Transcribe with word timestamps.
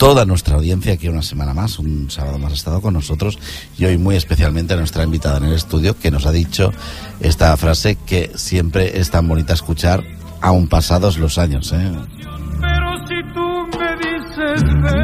toda 0.00 0.24
nuestra 0.24 0.56
audiencia 0.56 0.94
aquí 0.94 1.08
una 1.08 1.20
semana 1.20 1.52
más, 1.52 1.78
un 1.78 2.10
sábado 2.10 2.38
más 2.38 2.52
ha 2.52 2.54
estado 2.54 2.80
con 2.80 2.94
nosotros 2.94 3.38
y 3.76 3.84
hoy 3.84 3.98
muy 3.98 4.16
especialmente 4.16 4.72
a 4.72 4.78
nuestra 4.78 5.04
invitada 5.04 5.36
en 5.36 5.44
el 5.44 5.52
estudio 5.52 5.98
que 5.98 6.10
nos 6.10 6.24
ha 6.24 6.32
dicho 6.32 6.72
esta 7.20 7.54
frase 7.58 7.96
que 8.06 8.32
siempre 8.34 8.98
es 8.98 9.10
tan 9.10 9.28
bonita 9.28 9.52
escuchar 9.52 10.02
aún 10.40 10.68
pasados 10.68 11.18
los 11.18 11.36
años. 11.36 11.70
¿eh? 11.74 11.92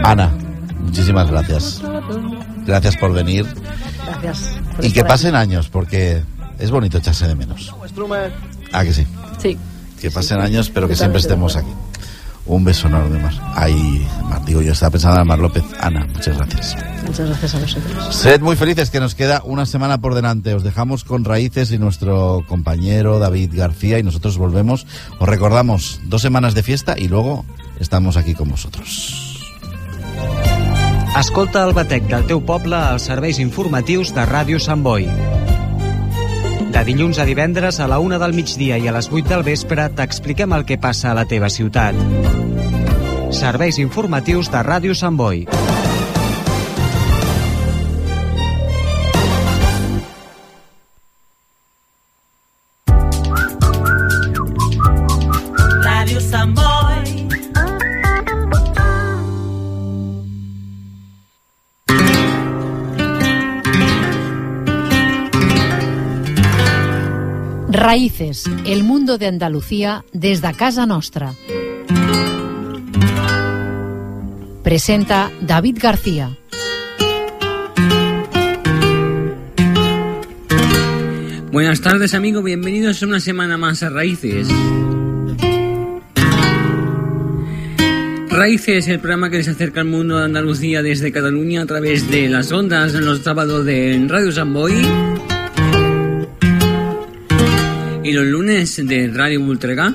Ana, 0.03 0.33
muchísimas 0.81 1.31
gracias. 1.31 1.83
Gracias 2.65 2.97
por 2.97 3.13
venir. 3.13 3.45
Gracias. 4.23 4.59
y 4.81 4.93
que 4.93 5.05
pasen 5.05 5.35
años 5.35 5.69
porque 5.69 6.23
es 6.59 6.71
bonito 6.71 6.97
echarse 6.97 7.29
de 7.29 7.35
menos. 7.35 7.71
Ah, 8.73 8.83
que 8.83 8.95
sí. 8.95 9.07
Sí. 9.43 9.59
Que 10.01 10.11
pasen 10.11 10.41
años, 10.41 10.71
pero 10.71 10.89
que 10.89 10.97
siempre 10.97 11.21
estemos 11.21 11.55
aquí. 11.55 11.69
Un 12.47 12.65
beso 12.65 12.87
enorme, 12.87 13.19
Mar. 13.19 13.33
Ay, 13.55 14.07
Mar, 14.25 14.45
digo, 14.45 14.63
yo 14.63 14.73
estaba 14.73 14.91
pensando 14.91 15.21
en 15.21 15.27
Mar 15.27 15.39
López. 15.39 15.65
Ana, 15.81 16.07
muchas 16.07 16.37
gracias. 16.37 16.77
Muchas 17.05 17.29
gracias 17.29 17.55
a 17.55 17.59
vosotros. 17.59 18.15
Sed 18.15 18.41
muy 18.41 18.55
felices 18.57 18.91
que 18.91 19.01
nos 19.01 19.15
queda 19.15 19.43
una 19.45 19.67
semana 19.67 19.99
por 19.99 20.15
delante. 20.15 20.55
Os 20.55 20.63
dejamos 20.63 21.03
con 21.05 21.25
raíces 21.25 21.73
y 21.73 21.79
nuestro 21.79 22.45
compañero 22.49 23.19
David 23.19 23.51
García 23.53 23.99
y 23.99 24.05
nosotros 24.05 24.39
volvemos. 24.39 24.87
Os 25.19 25.29
recordamos 25.29 26.01
dos 26.05 26.23
semanas 26.23 26.55
de 26.55 26.63
fiesta 26.63 26.95
y 26.97 27.09
luego 27.09 27.45
estamos 27.81 28.17
aquí 28.17 28.35
con 28.35 28.49
vosotros. 28.49 29.33
Escolta 31.19 31.65
el 31.65 31.73
batec 31.73 32.05
del 32.11 32.27
teu 32.29 32.43
poble 32.45 32.77
als 32.77 33.09
serveis 33.09 33.41
informatius 33.41 34.13
de 34.13 34.29
Ràdio 34.29 34.61
Sant 34.61 34.85
Boi. 34.85 35.09
De 36.77 36.83
dilluns 36.85 37.17
a 37.17 37.25
divendres 37.25 37.79
a 37.81 37.87
la 37.89 37.97
una 38.05 38.19
del 38.21 38.35
migdia 38.37 38.77
i 38.77 38.85
a 38.85 38.93
les 38.93 39.07
8 39.09 39.31
del 39.31 39.45
vespre 39.47 39.87
t'expliquem 39.97 40.53
el 40.53 40.67
que 40.69 40.77
passa 40.77 41.09
a 41.09 41.15
la 41.17 41.25
teva 41.25 41.49
ciutat. 41.49 41.97
Serveis 43.33 43.81
informatius 43.81 44.53
de 44.53 44.61
Ràdio 44.61 44.93
Sant 45.01 45.17
Boi. 45.17 45.47
Raíces, 67.87 68.43
el 68.67 68.83
mundo 68.83 69.17
de 69.17 69.27
Andalucía 69.27 70.05
desde 70.13 70.53
casa 70.55 70.87
nostra. 70.87 71.35
Presenta 74.65 75.31
David 75.41 75.79
García. 75.81 76.37
Buenas 81.53 81.81
tardes 81.81 82.13
amigos, 82.15 82.43
bienvenidos 82.43 83.03
una 83.03 83.21
semana 83.21 83.57
más 83.57 83.85
a 83.85 83.91
Raíces. 83.91 84.49
Raíces, 88.31 88.89
el 88.89 88.99
programa 88.99 89.31
que 89.31 89.37
les 89.37 89.47
acerca 89.47 89.83
al 89.83 89.87
mundo 89.87 90.19
de 90.19 90.25
Andalucía 90.25 90.83
desde 90.83 91.13
Cataluña 91.13 91.63
a 91.63 91.67
través 91.67 92.11
de 92.11 92.29
las 92.29 92.51
ondas 92.51 92.97
en 92.97 93.05
los 93.05 93.21
sábados 93.21 93.65
de 93.65 94.05
Radio 94.09 94.33
San 94.33 94.53
Boy 94.53 94.75
y 98.07 98.13
los 98.13 98.25
lunes 98.25 98.81
de 98.87 99.11
Radio 99.13 99.41
Ultrega. 99.41 99.93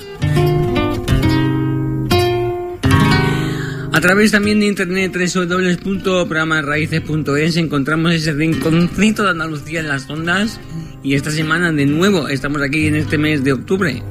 A 3.93 4.01
través 4.01 4.31
también 4.31 4.59
de 4.59 4.65
internet 4.65 5.15
www.programarraíces.es 5.15 7.55
encontramos 7.55 8.11
ese 8.11 8.33
rinconcito 8.33 9.23
de 9.23 9.29
Andalucía 9.29 9.79
en 9.79 9.87
las 9.87 10.09
ondas 10.09 10.59
y 11.01 11.15
esta 11.15 11.31
semana 11.31 11.71
de 11.71 11.85
nuevo 11.85 12.27
estamos 12.27 12.61
aquí 12.61 12.87
en 12.87 12.95
este 12.95 13.17
mes 13.17 13.45
de 13.45 13.53
octubre. 13.53 14.03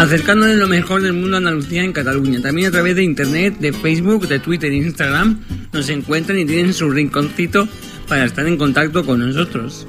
Acercándoles 0.00 0.56
lo 0.56 0.66
mejor 0.66 1.02
del 1.02 1.12
mundo 1.12 1.36
a 1.36 1.38
Andalucía 1.38 1.84
en 1.84 1.92
Cataluña. 1.92 2.42
También 2.42 2.66
a 2.66 2.72
través 2.72 2.96
de 2.96 3.04
internet, 3.04 3.58
de 3.60 3.72
Facebook, 3.72 4.26
de 4.26 4.40
Twitter 4.40 4.72
e 4.72 4.78
Instagram 4.78 5.38
nos 5.72 5.88
encuentran 5.90 6.40
y 6.40 6.44
tienen 6.44 6.74
su 6.74 6.90
rinconcito 6.90 7.68
para 8.10 8.24
estar 8.24 8.44
en 8.44 8.58
contacto 8.58 9.06
con 9.06 9.20
nosotros. 9.20 9.86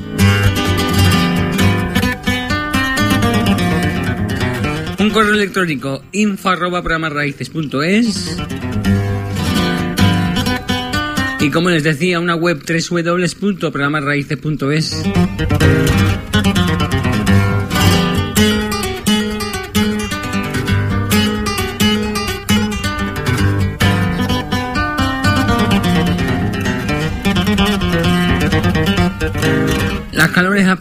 Un 4.99 5.09
correo 5.09 5.33
electrónico 5.33 6.03
info 6.11 6.49
arroba 6.49 6.83
programarraíces.es 6.83 8.37
y 11.39 11.49
como 11.49 11.71
les 11.71 11.83
decía, 11.83 12.19
una 12.19 12.35
web 12.35 12.61
www.programarraíces.es 12.63 15.01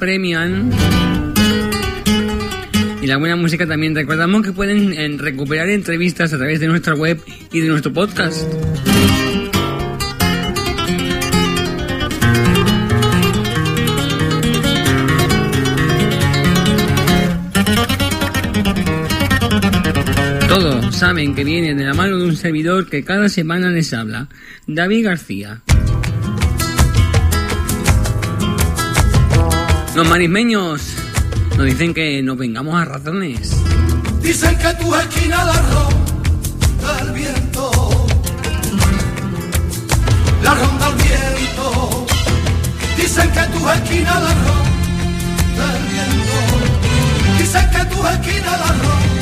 apremian 0.00 0.70
y 3.02 3.06
la 3.06 3.18
buena 3.18 3.36
música 3.36 3.66
también. 3.66 3.94
Recordamos 3.94 4.42
que 4.42 4.50
pueden 4.50 4.94
eh, 4.94 5.14
recuperar 5.18 5.68
entrevistas 5.68 6.32
a 6.32 6.38
través 6.38 6.58
de 6.58 6.68
nuestra 6.68 6.94
web 6.94 7.20
y 7.52 7.60
de 7.60 7.68
nuestro 7.68 7.92
podcast. 7.92 8.40
Todos 20.48 20.96
saben 20.96 21.34
que 21.34 21.44
viene 21.44 21.74
de 21.74 21.84
la 21.84 21.92
mano 21.92 22.16
de 22.16 22.24
un 22.24 22.36
servidor 22.36 22.88
que 22.88 23.04
cada 23.04 23.28
semana 23.28 23.68
les 23.68 23.92
habla, 23.92 24.28
David 24.66 25.04
García. 25.04 25.60
Los 29.94 30.08
marismeños 30.08 30.82
nos 31.56 31.66
dicen 31.66 31.92
que 31.92 32.22
nos 32.22 32.38
vengamos 32.38 32.80
a 32.80 32.84
razones. 32.84 33.50
Dicen 34.22 34.56
que 34.56 34.72
tu 34.74 34.94
esquina 34.94 35.44
la 35.44 35.52
ronda 35.52 37.00
el 37.02 37.12
viento, 37.12 37.70
la 40.44 40.54
ronda 40.54 40.88
el 40.88 40.94
viento. 40.94 42.06
Dicen 42.96 43.30
que 43.32 43.58
tu 43.58 43.68
esquina 43.68 44.20
la 44.20 44.34
ronda 44.34 45.76
el 45.76 45.84
viento, 45.92 46.38
dicen 47.38 47.70
que 47.70 47.84
tu 47.86 48.06
esquina 48.06 48.50
la 48.56 48.66
ronda 48.66 49.19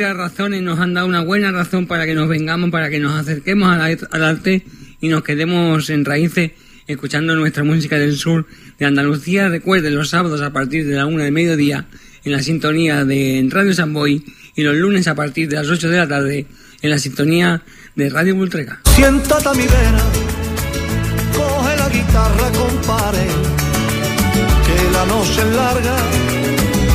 entre 0.00 0.14
razones, 0.14 0.62
nos 0.62 0.78
han 0.78 0.94
dado 0.94 1.06
una 1.06 1.20
buena 1.20 1.52
razón 1.52 1.86
para 1.86 2.06
que 2.06 2.14
nos 2.14 2.26
vengamos, 2.26 2.70
para 2.70 2.88
que 2.88 2.98
nos 2.98 3.20
acerquemos 3.20 3.68
al, 3.68 4.24
arte 4.24 4.64
y 4.98 5.08
nos 5.08 5.22
quedemos 5.22 5.90
en 5.90 6.06
raíces 6.06 6.52
escuchando 6.86 7.36
nuestra 7.36 7.64
música 7.64 7.98
del 7.98 8.16
sur 8.16 8.46
de 8.78 8.86
Andalucía. 8.86 9.50
Recuerden 9.50 9.94
los 9.94 10.08
sábados 10.08 10.40
a 10.40 10.54
partir 10.54 10.86
de 10.86 10.96
la 10.96 11.04
una 11.04 11.24
de 11.24 11.30
mediodía 11.30 11.86
en 12.24 12.32
la 12.32 12.42
sintonía 12.42 13.04
de 13.04 13.46
Radio 13.50 13.74
Samboy 13.74 14.24
y 14.56 14.62
los 14.62 14.74
lunes 14.74 15.06
a 15.06 15.14
partir 15.14 15.50
de 15.50 15.56
las 15.56 15.68
8 15.68 15.90
de 15.90 15.98
la 15.98 16.08
tarde 16.08 16.46
en 16.80 16.90
la 16.90 16.98
sintonía 16.98 17.62
de 17.94 18.08
Radio 18.08 18.34
Bultrega. 18.34 18.80
Siéntate 18.94 19.48
a 19.50 19.52
mi 19.52 19.66
vera, 19.66 20.04
coge 21.36 21.76
la 21.76 21.88
guitarra, 21.90 22.50
compare, 22.52 23.26
que 24.64 24.92
la 24.92 25.04
noche 25.04 25.40
es 25.42 25.54
larga, 25.54 25.96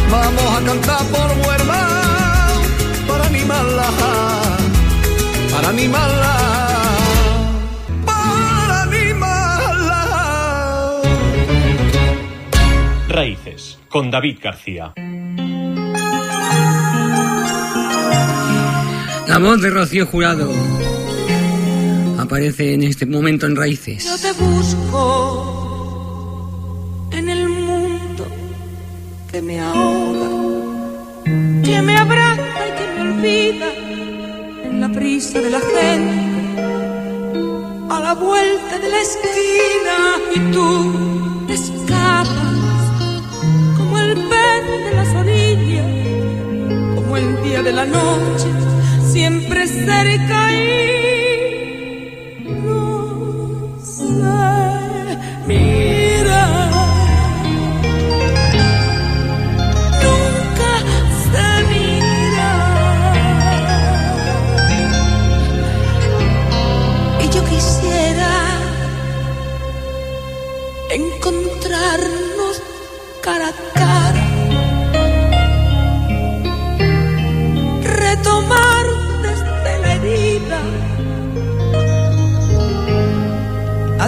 vamos 0.09 0.59
a 0.59 0.65
cantar 0.65 1.05
por 1.09 1.35
animarla, 3.45 3.85
para 5.51 5.69
animarla, 5.69 6.35
para 8.05 8.81
animarla. 8.83 10.01
Raíces, 13.07 13.77
con 13.87 14.09
David 14.09 14.39
García. 14.41 14.93
La 19.27 19.37
voz 19.39 19.61
de 19.61 19.69
Rocío 19.69 20.07
Jurado 20.07 20.51
aparece 22.17 22.73
en 22.73 22.81
este 22.83 23.05
momento 23.05 23.45
en 23.45 23.55
Raíces. 23.55 24.03
Yo 24.05 24.17
te 24.17 24.31
busco 24.43 25.77
en 27.11 27.29
el 27.29 27.47
mundo 27.47 28.25
que 29.31 29.39
me 29.41 29.59
ahoga, 29.59 30.14
en 34.63 34.81
la 34.81 34.89
prisa 34.89 35.39
de 35.41 35.49
la 35.49 35.59
gente, 35.59 36.51
a 37.89 37.99
la 37.99 38.13
vuelta 38.13 38.79
de 38.79 38.89
la 38.89 39.01
esquina 39.01 39.97
y 40.35 40.39
tú 40.51 41.45
te 41.47 41.53
escapas 41.53 42.25
como 43.77 43.99
el 43.99 44.13
pez 44.13 44.63
de 44.85 44.95
las 44.95 45.15
orillas, 45.15 46.95
como 46.95 47.17
el 47.17 47.43
día 47.43 47.63
de 47.63 47.71
la 47.71 47.85
noche, 47.85 48.47
siempre 49.11 49.67
cerca 49.67 50.51
y 50.51 51.14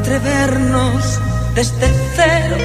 Atrevernos 0.08 1.20
desde 1.54 1.92
cero. 2.16 2.56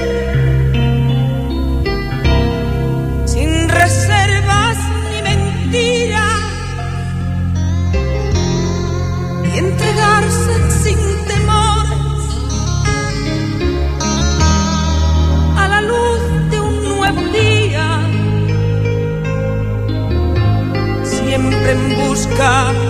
sin 3.25 3.67
reservas 3.67 4.77
ni 5.11 5.21
mentiras 5.23 6.39
y 9.43 9.57
entregarse 9.57 10.53
sin 10.83 10.99
temores 11.27 12.23
a 15.57 15.67
la 15.67 15.81
luz 15.81 16.21
de 16.49 16.61
un 16.61 16.83
nuevo 16.95 17.21
día, 17.33 17.87
siempre 21.03 21.71
en 21.73 22.07
busca 22.07 22.82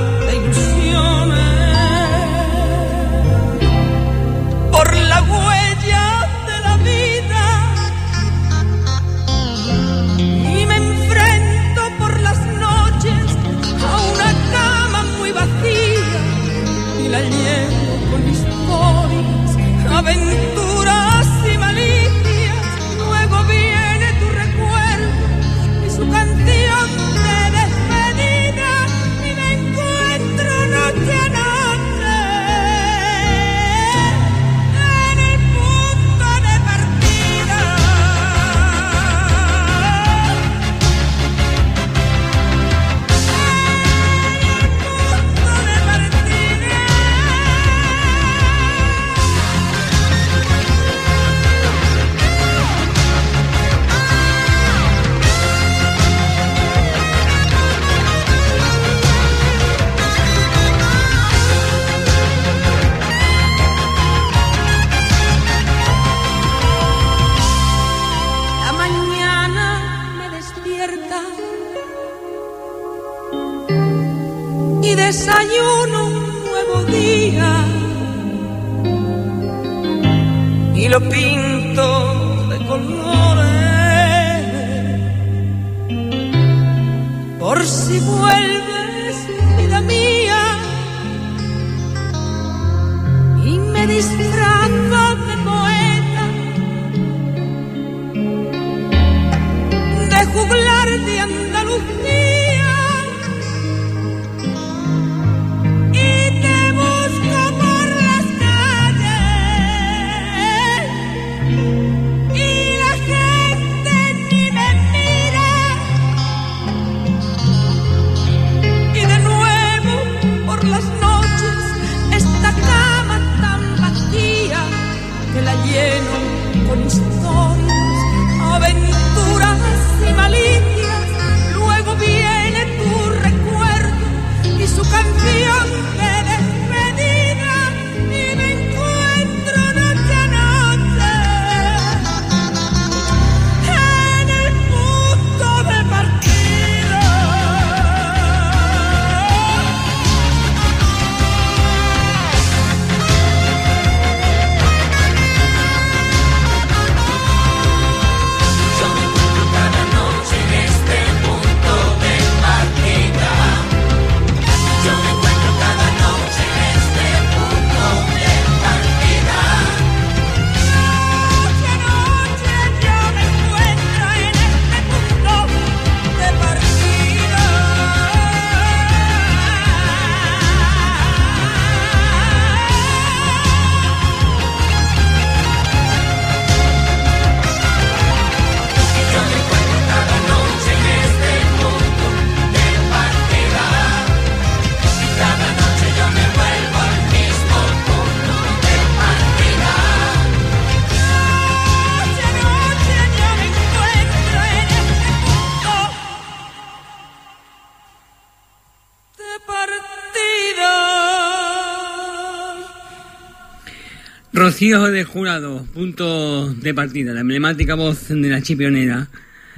Elegidos 214.64 214.92
de 214.94 215.04
jurado, 215.04 215.66
punto 215.74 216.54
de 216.54 216.74
partida, 216.74 217.12
la 217.12 217.20
emblemática 217.20 217.76
voz 217.76 218.08
de 218.08 218.30
la 218.30 218.42
chipionera, 218.42 219.10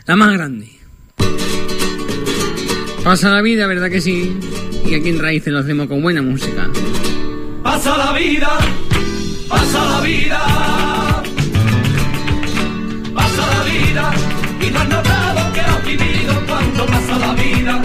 la 0.07 0.15
más 0.15 0.33
grande. 0.33 0.67
Pasa 3.03 3.29
la 3.29 3.43
vida, 3.43 3.67
¿verdad 3.67 3.91
que 3.91 4.01
sí? 4.01 4.35
Y 4.83 4.95
aquí 4.95 5.09
en 5.09 5.19
Raíces 5.19 5.53
lo 5.53 5.59
hacemos 5.59 5.85
con 5.85 6.01
buena 6.01 6.23
música. 6.23 6.67
Pasa 7.61 7.95
la 7.95 8.13
vida, 8.17 8.49
pasa 9.47 9.85
la 9.91 10.01
vida, 10.01 11.23
pasa 13.13 13.57
la 13.57 13.63
vida, 13.63 14.11
y 14.59 14.71
no 14.71 14.79
has 14.79 14.89
notado 14.89 15.53
que 15.53 15.59
has 15.59 15.85
vivido 15.85 16.45
cuando 16.47 16.85
pasa 16.87 17.19
la 17.19 17.33
vida. 17.35 17.84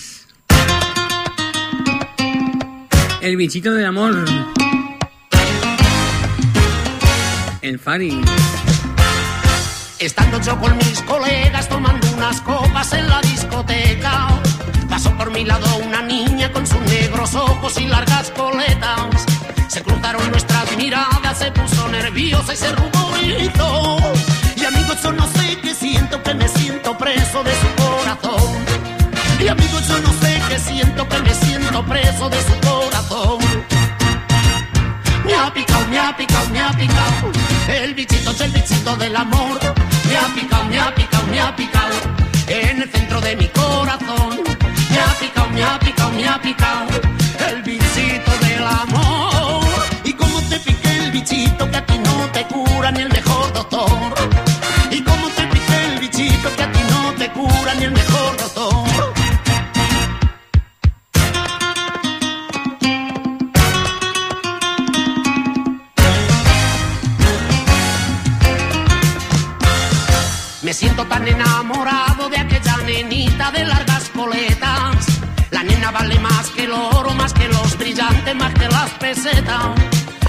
El 3.20 3.36
bichito 3.36 3.74
del 3.74 3.84
amor. 3.84 4.24
El 7.60 7.78
Fari. 7.78 8.18
Estando 9.98 10.40
yo 10.40 10.58
con 10.58 10.74
mis 10.78 11.02
colegas 11.02 11.68
tomando 11.68 12.10
unas 12.16 12.40
copas 12.40 12.94
en 12.94 13.06
la 13.10 13.20
discoteca, 13.20 14.28
pasó 14.88 15.10
por 15.18 15.30
mi 15.30 15.44
lado 15.44 15.66
una 15.86 16.00
niña 16.00 16.50
con 16.50 16.66
sus 16.66 16.80
negros 16.80 17.34
ojos 17.34 17.78
y 17.78 17.86
largas 17.88 18.30
coletas. 18.30 19.26
Se 19.68 19.82
cruzaron 19.82 20.30
nuestras 20.30 20.74
miradas, 20.78 21.38
se 21.38 21.52
puso 21.52 21.88
nerviosa 21.88 22.54
y 22.54 22.56
se 22.56 22.72
ruborizó. 22.72 23.98
Y 24.56 24.64
amigos, 24.64 25.02
yo 25.02 25.12
no 25.12 25.26
sé 25.26 25.58
qué 25.60 25.74
siento, 25.74 26.22
que 26.22 26.32
me 26.32 26.48
siento 26.48 26.96
preso 26.96 27.44
de 27.44 27.52
su 27.52 27.82
corazón. 27.82 28.64
Y 29.38 29.48
amigos, 29.48 29.86
yo 29.88 29.98
no 30.00 30.12
sé 30.22 30.40
qué 30.48 30.58
siento, 30.58 31.06
que 31.06 31.18
me 31.18 31.34
siento 31.34 31.84
preso 31.84 32.30
de 32.30 32.40
su 32.40 32.52
corazón. 32.52 32.79
Me 35.30 35.36
ha 35.36 35.54
picado, 35.54 35.86
me 35.86 35.96
ha 35.96 36.16
picado, 36.16 36.48
me 36.50 36.60
ha 36.60 36.72
picado. 36.72 37.30
El 37.68 37.94
bichito 37.94 38.32
es 38.32 38.40
el 38.40 38.50
bichito 38.50 38.96
del 38.96 39.14
amor. 39.14 39.60
Me 40.08 40.16
ha 40.16 40.26
picado, 40.34 40.64
me 40.64 40.80
ha 40.80 40.92
picado, 40.92 41.26
me 41.28 41.40
ha 41.40 41.54
picado. 41.54 41.94
En 42.48 42.82
el 42.82 42.90
centro 42.90 43.20
de 43.20 43.36
mi 43.36 43.46
corazón. 43.46 44.40
Me 44.90 44.98
ha 44.98 45.14
picado, 45.20 45.48
me 45.50 45.62
ha 45.62 45.78
picado, 45.78 46.10
me 46.10 46.28
ha 46.28 46.42
picado. 46.42 46.89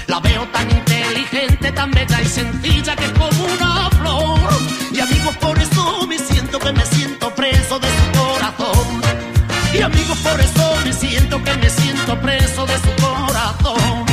La 0.08 0.18
veo 0.18 0.44
tan 0.48 0.68
inteligente, 0.68 1.70
tan 1.70 1.92
bella 1.92 2.20
y 2.20 2.26
sencilla 2.26 2.96
que 2.96 3.04
es 3.04 3.12
como 3.12 3.44
una 3.44 3.88
flor. 3.90 4.40
Y 4.90 4.98
amigos, 4.98 5.36
por 5.36 5.56
eso 5.56 6.04
me 6.08 6.18
siento 6.18 6.58
que 6.58 6.72
me 6.72 6.84
siento 6.86 7.32
preso 7.32 7.78
de 7.78 7.86
su 7.86 8.18
corazón. 8.18 9.00
Y 9.72 9.82
amigos, 9.82 10.18
por 10.18 10.40
eso 10.40 10.76
me 10.84 10.92
siento 10.92 11.40
que 11.44 11.54
me 11.58 11.70
siento 11.70 12.20
preso 12.20 12.66
de 12.66 12.76
su 12.78 12.90
corazón. 13.00 14.04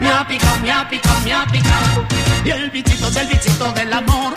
Me 0.00 0.08
ha 0.08 0.26
picado, 0.26 0.58
me 0.60 0.72
ha 0.72 0.88
picado, 0.88 1.20
me 1.20 1.34
ha 1.34 1.44
picado. 1.44 2.06
Y 2.42 2.50
el 2.50 2.70
bichito 2.70 3.06
es 3.08 3.16
el 3.16 3.26
bichito 3.26 3.70
del 3.72 3.92
amor. 3.92 4.32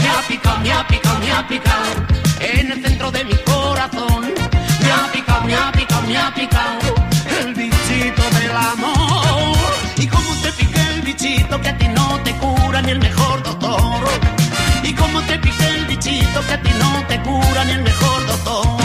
Me 0.00 0.08
ha 0.10 0.22
picado, 0.28 0.60
me 0.60 0.72
ha 0.72 0.86
picado, 0.86 1.18
me 1.18 1.32
ha 1.32 1.48
picado. 1.48 2.06
En 2.38 2.70
el 2.70 2.84
centro 2.84 3.10
de 3.10 3.24
mi 3.24 3.34
corazón. 3.38 4.32
Me 4.80 4.92
ha 4.92 5.10
picado, 5.12 5.42
me 5.42 5.56
ha 5.56 5.72
picado, 5.72 6.02
me 6.02 6.16
ha 6.16 6.32
picado. 6.32 6.97
Del 8.08 8.56
amor. 8.56 9.68
Y 9.98 10.06
como 10.06 10.34
te 10.42 10.50
piqué 10.52 10.80
el 10.94 11.02
bichito 11.02 11.60
que 11.60 11.68
a 11.68 11.76
ti 11.76 11.88
no 11.88 12.18
te 12.22 12.32
cura 12.36 12.80
ni 12.80 12.92
el 12.92 13.00
mejor 13.00 13.42
doctor. 13.42 14.08
Y 14.82 14.94
como 14.94 15.20
te 15.22 15.38
piqué 15.38 15.66
el 15.68 15.84
bichito 15.86 16.40
que 16.46 16.54
a 16.54 16.62
ti 16.62 16.70
no 16.78 17.06
te 17.06 17.20
cura 17.20 17.64
ni 17.66 17.72
el 17.72 17.82
mejor 17.82 18.26
doctor. 18.26 18.78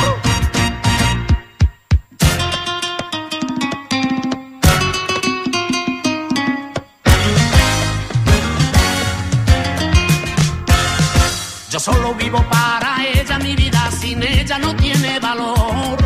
Yo 11.69 11.79
solo 11.79 12.13
vivo 12.15 12.43
para 12.49 12.97
ella, 13.05 13.39
mi 13.39 13.55
vida 13.55 13.89
sin 13.91 14.21
ella 14.21 14.57
no 14.59 14.75
tiene 14.75 15.17
valor. 15.19 15.97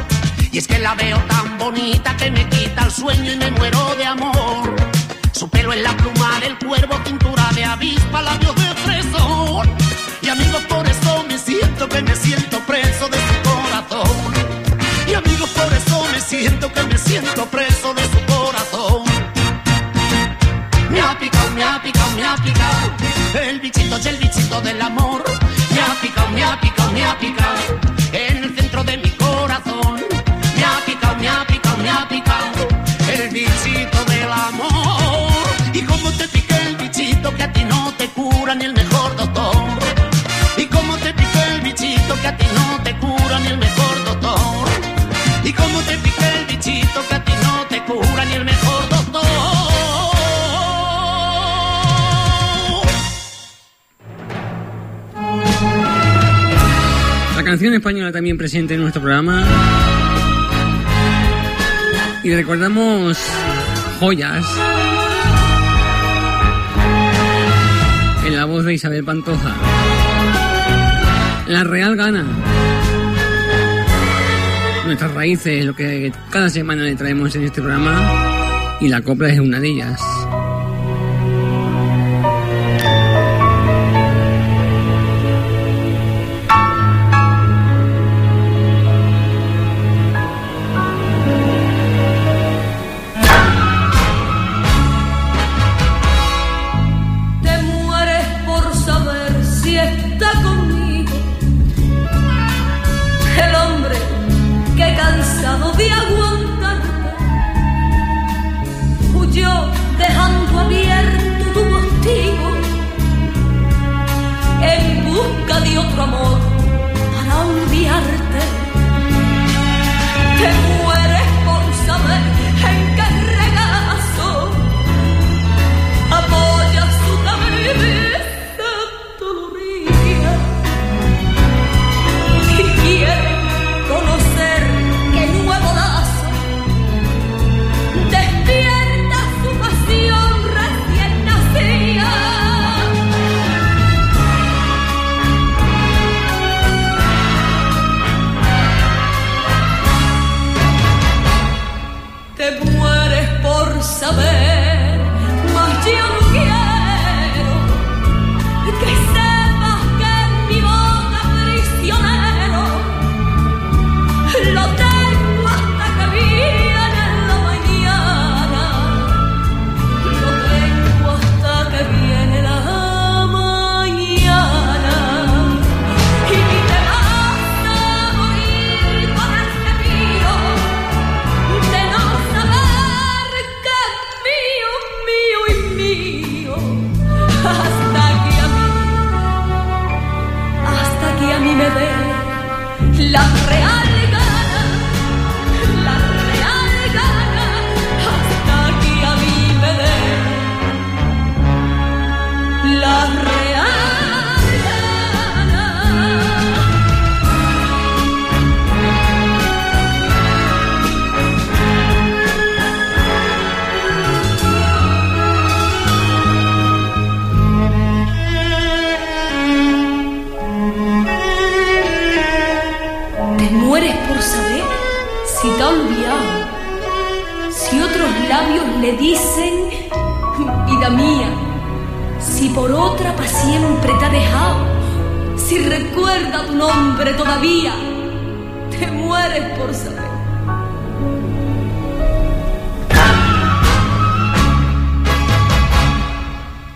Y 0.51 0.59
es 0.59 0.67
que 0.67 0.79
la 0.79 0.93
veo 0.95 1.17
tan 1.27 1.36
bonita 1.71 2.15
que 2.15 2.31
me 2.31 2.47
quita 2.47 2.85
el 2.85 2.91
sueño 2.91 3.29
y 3.29 3.35
me 3.35 3.51
muero 3.51 3.95
de 3.97 4.05
amor. 4.05 4.75
Su 5.33 5.49
pelo 5.49 5.73
es 5.73 5.81
la 5.81 5.95
pluma 5.97 6.39
del 6.39 6.57
cuervo, 6.59 6.95
cintura 7.05 7.45
de 7.55 7.63
avispa, 7.65 8.21
labios 8.21 8.55
de 8.55 8.69
fresón. 8.85 9.67
Y 10.21 10.29
amigos, 10.29 10.61
por 10.69 10.87
eso 10.87 11.25
me 11.27 11.37
siento 11.37 11.89
que 11.89 12.01
me 12.01 12.15
siento 12.15 12.57
preso 12.61 13.09
de 13.09 13.19
su 13.27 13.35
corazón. 13.49 14.33
Y 15.09 15.13
amigos, 15.13 15.49
por 15.49 15.73
eso 15.73 16.05
me 16.13 16.21
siento 16.21 16.71
que 16.71 16.83
me 16.83 16.97
siento 16.97 17.45
preso 17.47 17.93
de 17.93 18.03
su 18.13 18.19
corazón. 18.33 19.03
Me 20.89 21.01
ha 21.01 21.19
picado, 21.19 21.49
me 21.51 21.63
ha 21.63 21.81
picado, 21.81 22.11
me 22.15 22.23
ha 22.23 22.35
picado. 22.37 22.85
El 23.43 23.59
bichito 23.59 23.97
es 23.97 24.05
el 24.05 24.17
bichito 24.17 24.61
del 24.61 24.81
amor. 24.81 25.16
Canción 57.57 57.73
española 57.73 58.11
también 58.11 58.37
presente 58.37 58.75
en 58.75 58.81
nuestro 58.81 59.01
programa. 59.01 59.43
Y 62.23 62.35
recordamos 62.35 63.17
joyas. 63.99 64.45
En 68.27 68.35
la 68.35 68.45
voz 68.45 68.63
de 68.63 68.75
Isabel 68.75 69.03
Pantoja. 69.03 69.55
La 71.47 71.63
Real 71.63 71.95
Gana. 71.95 72.27
Nuestras 74.85 75.11
raíces, 75.15 75.65
lo 75.65 75.75
que 75.75 76.13
cada 76.29 76.51
semana 76.51 76.83
le 76.83 76.95
traemos 76.95 77.35
en 77.35 77.45
este 77.45 77.59
programa. 77.59 78.77
Y 78.81 78.87
la 78.87 79.01
copla 79.01 79.29
es 79.29 79.39
una 79.39 79.59
de 79.59 79.67
ellas. 79.67 80.16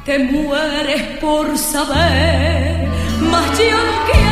te 0.05 0.17
mueres 0.19 1.01
por 1.19 1.57
saber, 1.57 2.87
más 3.19 3.59
yo 3.59 3.77
quiero. 4.11 4.30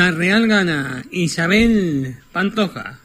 La 0.00 0.12
Real 0.12 0.46
gana 0.48 1.04
Isabel 1.10 2.16
Pantoja. 2.32 3.00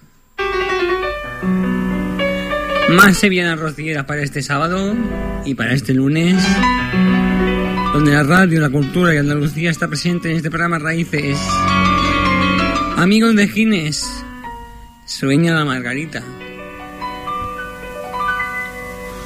Más 2.87 3.17
sevillanas 3.17 3.59
rocieras 3.59 4.05
para 4.05 4.21
este 4.21 4.41
sábado 4.41 4.95
y 5.43 5.55
para 5.55 5.73
este 5.73 5.93
lunes, 5.93 6.41
donde 7.91 8.13
la 8.13 8.23
radio, 8.23 8.61
la 8.61 8.69
cultura 8.69 9.13
y 9.13 9.17
Andalucía 9.17 9.71
está 9.71 9.89
presente 9.89 10.31
en 10.31 10.37
este 10.37 10.49
programa 10.49 10.79
Raíces. 10.79 11.37
Amigos 12.95 13.35
de 13.35 13.49
Gines, 13.49 14.09
sueña 15.05 15.53
la 15.53 15.65
margarita. 15.65 16.23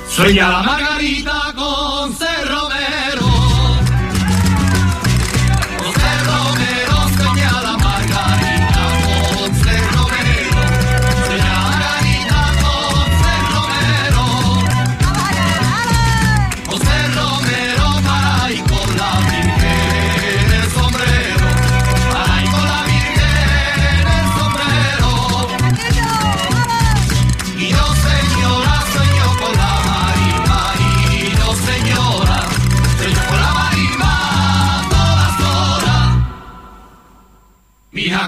Sueña 0.09 0.49
la 0.49 0.63
margarita 0.63 1.53
con 1.55 2.15
cerro 2.15 2.67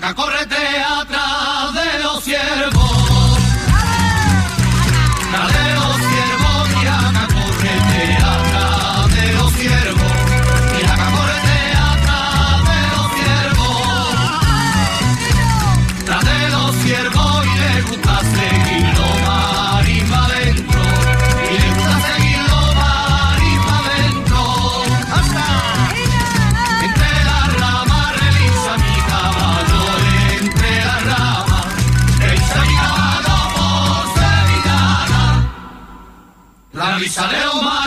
Maca, 0.01 0.23
atrás. 1.01 1.20
Sarelma! 37.21 37.80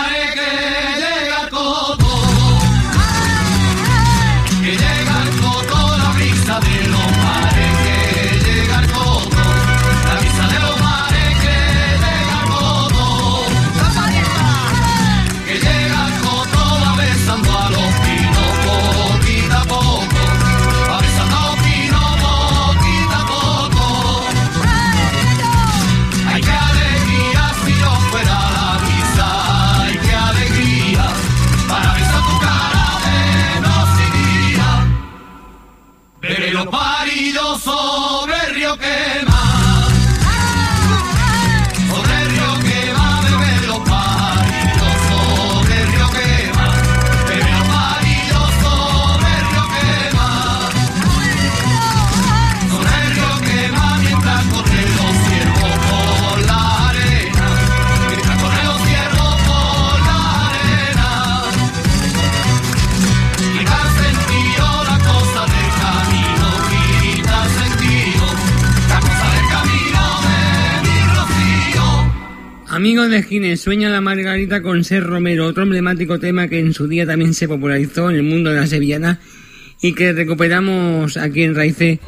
Amigos 72.75 73.09
de 73.09 73.23
Gine, 73.23 73.57
sueña 73.57 73.89
la 73.89 74.01
Margarita 74.01 74.61
con 74.61 74.83
ser 74.83 75.05
Romero, 75.05 75.47
otro 75.47 75.63
emblemático 75.63 76.19
tema 76.19 76.49
que 76.49 76.59
en 76.59 76.75
su 76.75 76.89
día 76.89 77.07
también 77.07 77.33
se 77.33 77.47
popularizó 77.47 78.11
en 78.11 78.17
el 78.17 78.25
mundo 78.25 78.51
de 78.51 78.57
la 78.57 78.67
sevillana 78.67 79.21
y 79.81 79.95
que 79.95 80.13
recuperamos 80.13 81.17
aquí 81.17 81.45
en 81.45 81.55
Raíces, 81.55 82.01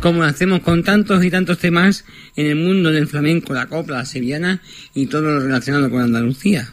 como 0.00 0.22
hacemos 0.22 0.60
con 0.60 0.82
tantos 0.82 1.22
y 1.22 1.30
tantos 1.30 1.58
temas 1.58 2.06
en 2.34 2.46
el 2.46 2.56
mundo 2.56 2.90
del 2.92 3.08
flamenco, 3.08 3.52
la 3.52 3.66
copla, 3.66 3.98
la 3.98 4.04
sevillana 4.06 4.62
y 4.94 5.04
todo 5.04 5.20
lo 5.20 5.40
relacionado 5.40 5.90
con 5.90 6.00
Andalucía. 6.00 6.66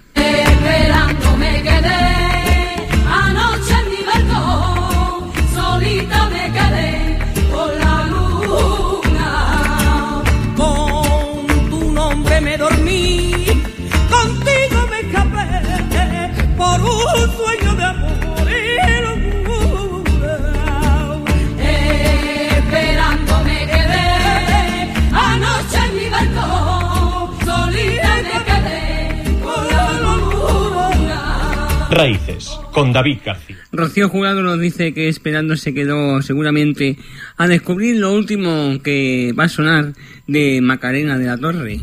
Raíces, 31.94 32.50
con 32.72 32.92
David 32.92 33.20
García. 33.24 33.58
Rocío 33.72 34.10
Jurado 34.10 34.42
nos 34.42 34.60
dice 34.60 34.96
que 34.96 35.10
esperando 35.10 35.56
se 35.56 35.76
quedó 35.76 36.24
seguramente 36.24 36.98
a 37.38 37.48
descubrir 37.48 37.98
lo 37.98 38.14
último 38.14 38.82
que 38.82 39.32
va 39.38 39.44
a 39.44 39.50
sonar 39.50 39.94
de 40.26 40.60
Macarena 40.62 41.20
de 41.20 41.26
la 41.28 41.38
Torre. 41.38 41.82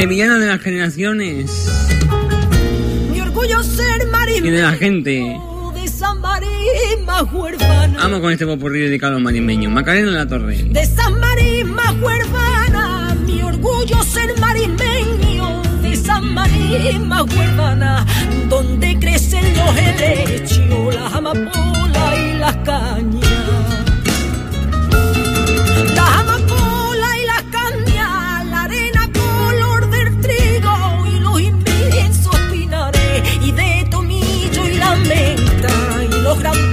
Sevillana 0.00 0.38
de 0.38 0.46
las 0.46 0.62
generaciones. 0.62 1.68
Mi 3.12 3.20
orgullo 3.20 3.62
ser 3.62 4.06
marimba. 4.06 4.48
Y 4.48 4.50
de 4.50 4.62
la 4.62 4.72
gente. 4.72 5.38
De 5.74 5.88
San 5.88 6.22
huérfana. 7.30 8.02
Amo 8.02 8.18
con 8.22 8.32
este 8.32 8.46
popurrí 8.46 8.80
dedicado 8.80 9.10
a 9.10 9.14
los 9.16 9.22
marimeños. 9.22 9.70
Macarena 9.70 10.10
de 10.10 10.16
la 10.16 10.26
Torre. 10.26 10.56
De 10.56 10.86
San 10.86 11.20
Marisma, 11.20 11.92
huérfana. 12.00 13.14
Mi 13.26 13.42
orgullo 13.42 14.02
ser 14.02 14.40
marimeño. 14.40 15.60
De 15.82 15.94
San 15.94 16.32
Marisma, 16.32 17.22
huérfana. 17.24 18.06
Donde 18.48 18.98
crecen 18.98 19.54
los 19.54 19.76
helechos, 19.76 20.94
las 20.94 21.12
amapolas 21.12 22.18
y 22.18 22.38
las 22.38 22.56
cañas. 22.64 23.29
logrando 36.30 36.69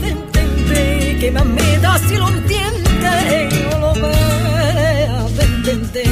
de 0.00 0.08
entender 0.08 1.18
que 1.20 1.30
me 1.30 1.78
da 1.78 1.98
si 1.98 2.16
lo 2.16 2.28
entiende 2.28 3.48
o 3.74 3.78
lo 3.78 3.92
va 4.02 4.12
a 5.40 5.44
entender. 5.44 6.05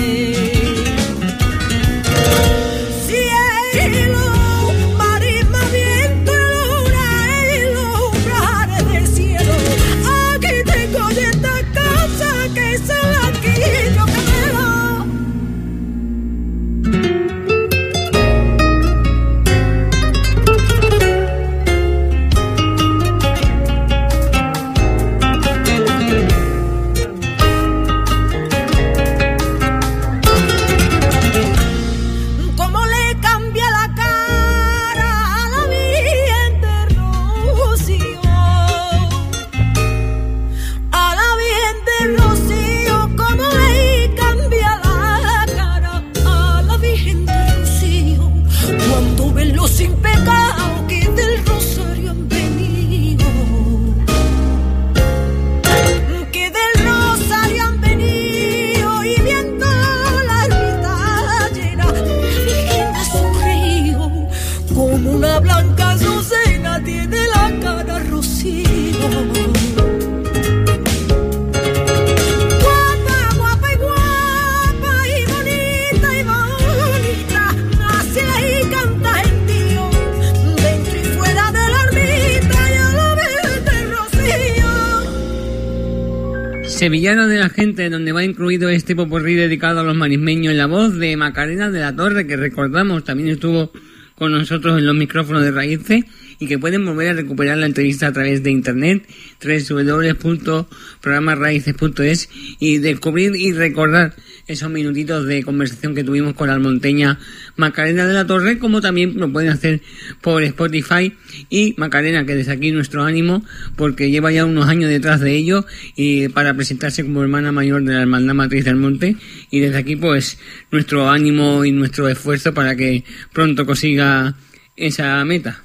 Incluido 88.24 88.68
este 88.68 88.96
popurrí 88.96 89.34
dedicado 89.34 89.80
a 89.80 89.84
los 89.84 89.96
marismeños 89.96 90.52
en 90.52 90.58
la 90.58 90.66
voz 90.66 90.96
de 90.98 91.16
Macarena 91.16 91.70
de 91.70 91.80
la 91.80 91.94
Torre, 91.94 92.26
que 92.26 92.36
recordamos 92.36 93.04
también 93.04 93.28
estuvo 93.28 93.72
con 94.14 94.32
nosotros 94.32 94.78
en 94.78 94.86
los 94.86 94.94
micrófonos 94.94 95.42
de 95.42 95.50
Raíces 95.50 96.04
y 96.44 96.46
que 96.46 96.58
pueden 96.58 96.84
volver 96.84 97.08
a 97.08 97.14
recuperar 97.14 97.56
la 97.56 97.64
entrevista 97.64 98.08
a 98.08 98.12
través 98.12 98.42
de 98.42 98.50
internet 98.50 99.08
www.programarraíces.es 99.42 102.28
y 102.60 102.76
descubrir 102.78 103.34
y 103.34 103.52
recordar 103.52 104.14
esos 104.46 104.70
minutitos 104.70 105.24
de 105.26 105.42
conversación 105.42 105.94
que 105.94 106.04
tuvimos 106.04 106.34
con 106.34 106.50
almonteña 106.50 107.18
Macarena 107.56 108.06
de 108.06 108.12
la 108.12 108.26
Torre, 108.26 108.58
como 108.58 108.82
también 108.82 109.18
lo 109.18 109.32
pueden 109.32 109.48
hacer 109.50 109.80
por 110.20 110.42
Spotify 110.42 111.14
y 111.48 111.74
Macarena, 111.78 112.26
que 112.26 112.34
desde 112.34 112.52
aquí 112.52 112.70
nuestro 112.70 113.04
ánimo, 113.04 113.42
porque 113.74 114.10
lleva 114.10 114.30
ya 114.30 114.44
unos 114.44 114.68
años 114.68 114.90
detrás 114.90 115.20
de 115.20 115.34
ello 115.34 115.64
y 115.96 116.28
para 116.28 116.52
presentarse 116.52 117.04
como 117.04 117.22
hermana 117.22 117.52
mayor 117.52 117.82
de 117.84 117.94
la 117.94 118.02
Hermandad 118.02 118.34
Matriz 118.34 118.66
del 118.66 118.76
Monte 118.76 119.16
y 119.50 119.60
desde 119.60 119.78
aquí 119.78 119.96
pues 119.96 120.38
nuestro 120.70 121.08
ánimo 121.08 121.64
y 121.64 121.72
nuestro 121.72 122.06
esfuerzo 122.06 122.52
para 122.52 122.76
que 122.76 123.02
pronto 123.32 123.64
consiga 123.64 124.36
esa 124.76 125.24
meta. 125.24 125.63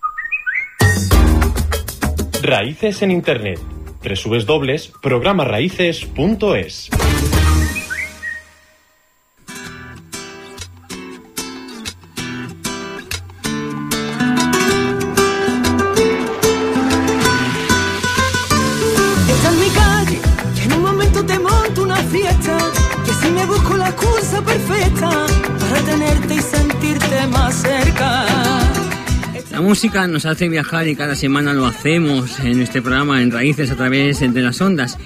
Raíces 2.49 3.01
en 3.03 3.11
Internet. 3.11 3.59
www.programaraíces.es 4.01 6.89
música 29.79 30.07
nos 30.07 30.25
hace 30.25 30.49
viajar 30.49 30.89
y 30.89 30.95
cada 30.97 31.15
semana 31.15 31.53
lo 31.53 31.65
hacemos 31.65 32.37
en 32.41 32.61
este 32.61 32.81
programa 32.81 33.21
en 33.21 33.31
Raíces 33.31 33.71
a 33.71 33.77
través 33.77 34.19
de 34.19 34.41
las 34.41 34.59
ondas. 34.59 34.97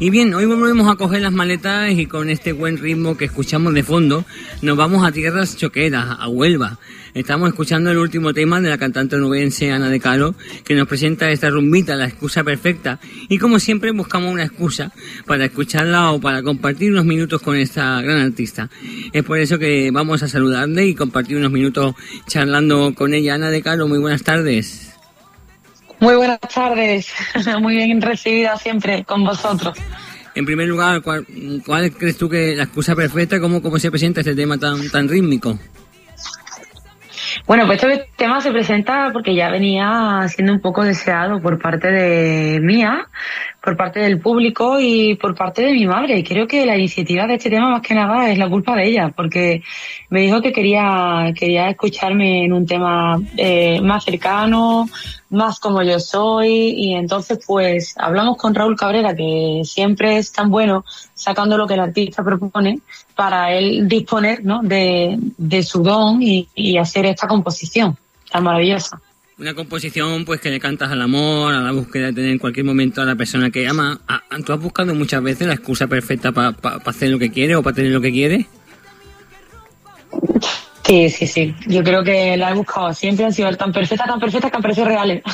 Y 0.00 0.08
bien, 0.08 0.32
hoy 0.32 0.46
volvemos 0.46 0.90
a 0.90 0.96
coger 0.96 1.20
las 1.20 1.34
maletas 1.34 1.90
y 1.90 2.06
con 2.06 2.30
este 2.30 2.52
buen 2.52 2.78
ritmo 2.78 3.18
que 3.18 3.26
escuchamos 3.26 3.74
de 3.74 3.82
fondo 3.82 4.24
nos 4.62 4.74
vamos 4.78 5.06
a 5.06 5.12
tierras 5.12 5.58
choqueras, 5.58 6.16
a 6.18 6.28
Huelva. 6.28 6.78
Estamos 7.14 7.50
escuchando 7.50 7.90
el 7.90 7.98
último 7.98 8.32
tema 8.32 8.58
de 8.62 8.70
la 8.70 8.78
cantante 8.78 9.18
nubense 9.18 9.70
Ana 9.70 9.90
de 9.90 10.00
Caro 10.00 10.34
que 10.64 10.74
nos 10.74 10.88
presenta 10.88 11.30
esta 11.30 11.50
rumbita, 11.50 11.94
la 11.94 12.06
excusa 12.06 12.42
perfecta. 12.42 13.00
Y 13.28 13.36
como 13.36 13.58
siempre 13.58 13.90
buscamos 13.90 14.32
una 14.32 14.44
excusa 14.44 14.92
para 15.26 15.44
escucharla 15.44 16.12
o 16.12 16.20
para 16.20 16.42
compartir 16.42 16.90
unos 16.90 17.04
minutos 17.04 17.42
con 17.42 17.56
esta 17.56 18.00
gran 18.00 18.20
artista. 18.20 18.70
Es 19.12 19.24
por 19.24 19.38
eso 19.38 19.58
que 19.58 19.90
vamos 19.90 20.22
a 20.22 20.28
saludarle 20.28 20.86
y 20.86 20.94
compartir 20.94 21.36
unos 21.36 21.50
minutos 21.50 21.94
charlando 22.26 22.94
con 22.94 23.12
ella. 23.12 23.34
Ana 23.34 23.50
de 23.50 23.60
Caro, 23.60 23.88
muy 23.88 23.98
buenas 23.98 24.22
tardes. 24.22 24.94
Muy 26.00 26.16
buenas 26.16 26.40
tardes, 26.40 27.08
muy 27.60 27.76
bien 27.76 28.00
recibida 28.00 28.56
siempre 28.56 29.04
con 29.04 29.22
vosotros. 29.22 29.76
En 30.34 30.46
primer 30.46 30.66
lugar, 30.66 31.02
¿cuál, 31.02 31.26
cuál 31.66 31.92
crees 31.92 32.16
tú 32.16 32.30
que 32.30 32.56
la 32.56 32.62
excusa 32.62 32.96
perfecta? 32.96 33.38
¿Cómo, 33.38 33.60
cómo 33.60 33.78
se 33.78 33.90
presenta 33.90 34.20
este 34.20 34.34
tema 34.34 34.56
tan, 34.56 34.88
tan 34.88 35.10
rítmico? 35.10 35.58
Bueno, 37.46 37.66
pues 37.66 37.82
este 37.82 38.08
tema 38.16 38.40
se 38.40 38.50
presenta 38.50 39.10
porque 39.12 39.34
ya 39.34 39.50
venía 39.50 40.26
siendo 40.28 40.52
un 40.52 40.60
poco 40.60 40.84
deseado 40.84 41.40
por 41.40 41.60
parte 41.60 41.90
de 41.90 42.60
mía, 42.60 43.08
por 43.62 43.76
parte 43.76 44.00
del 44.00 44.20
público 44.20 44.78
y 44.80 45.14
por 45.16 45.34
parte 45.34 45.62
de 45.62 45.72
mi 45.72 45.86
madre. 45.86 46.18
Y 46.18 46.24
creo 46.24 46.46
que 46.46 46.66
la 46.66 46.76
iniciativa 46.76 47.26
de 47.26 47.34
este 47.34 47.50
tema 47.50 47.70
más 47.70 47.82
que 47.82 47.94
nada 47.94 48.30
es 48.30 48.38
la 48.38 48.48
culpa 48.48 48.76
de 48.76 48.88
ella, 48.88 49.12
porque 49.14 49.62
me 50.10 50.20
dijo 50.22 50.40
que 50.40 50.52
quería, 50.52 51.32
quería 51.34 51.68
escucharme 51.68 52.44
en 52.44 52.52
un 52.52 52.66
tema 52.66 53.18
eh, 53.36 53.80
más 53.80 54.04
cercano, 54.04 54.86
más 55.32 55.58
como 55.58 55.82
yo 55.82 55.98
soy 55.98 56.50
y 56.76 56.94
entonces 56.94 57.40
pues 57.46 57.94
hablamos 57.96 58.36
con 58.36 58.54
Raúl 58.54 58.76
Cabrera 58.76 59.14
que 59.14 59.62
siempre 59.64 60.18
es 60.18 60.30
tan 60.32 60.50
bueno 60.50 60.84
sacando 61.14 61.56
lo 61.56 61.66
que 61.66 61.74
el 61.74 61.80
artista 61.80 62.22
propone 62.22 62.80
para 63.16 63.52
él 63.52 63.88
disponer 63.88 64.44
¿no? 64.44 64.62
de, 64.62 65.18
de 65.18 65.62
su 65.62 65.82
don 65.82 66.22
y, 66.22 66.48
y 66.54 66.76
hacer 66.78 67.06
esta 67.06 67.26
composición 67.26 67.96
tan 68.30 68.44
maravillosa. 68.44 69.00
Una 69.38 69.54
composición 69.54 70.24
pues 70.24 70.40
que 70.40 70.50
le 70.50 70.60
cantas 70.60 70.90
al 70.90 71.02
amor, 71.02 71.54
a 71.54 71.60
la 71.60 71.72
búsqueda 71.72 72.06
de 72.06 72.12
tener 72.12 72.30
en 72.30 72.38
cualquier 72.38 72.64
momento 72.64 73.02
a 73.02 73.04
la 73.04 73.16
persona 73.16 73.50
que 73.50 73.66
ama. 73.66 74.00
Ah, 74.06 74.22
¿Tú 74.44 74.52
has 74.52 74.60
buscado 74.60 74.94
muchas 74.94 75.22
veces 75.22 75.48
la 75.48 75.54
excusa 75.54 75.86
perfecta 75.86 76.32
para 76.32 76.54
hacer 76.84 77.10
lo 77.10 77.18
que 77.18 77.30
quiere 77.30 77.56
o 77.56 77.62
para 77.62 77.74
tener 77.74 77.92
lo 77.92 78.00
que 78.00 78.12
quiere? 78.12 78.46
Sí, 80.84 81.10
sí, 81.10 81.26
sí. 81.26 81.54
Yo 81.66 81.82
creo 81.82 82.02
que 82.02 82.36
la 82.36 82.50
he 82.50 82.54
buscado 82.54 82.92
siempre, 82.92 83.24
han 83.24 83.32
sido 83.32 83.50
tan 83.56 83.72
perfectas, 83.72 84.06
tan 84.06 84.20
perfectas 84.20 84.50
que 84.50 84.56
han 84.56 84.62
parecido 84.62 84.86
reales. 84.86 85.22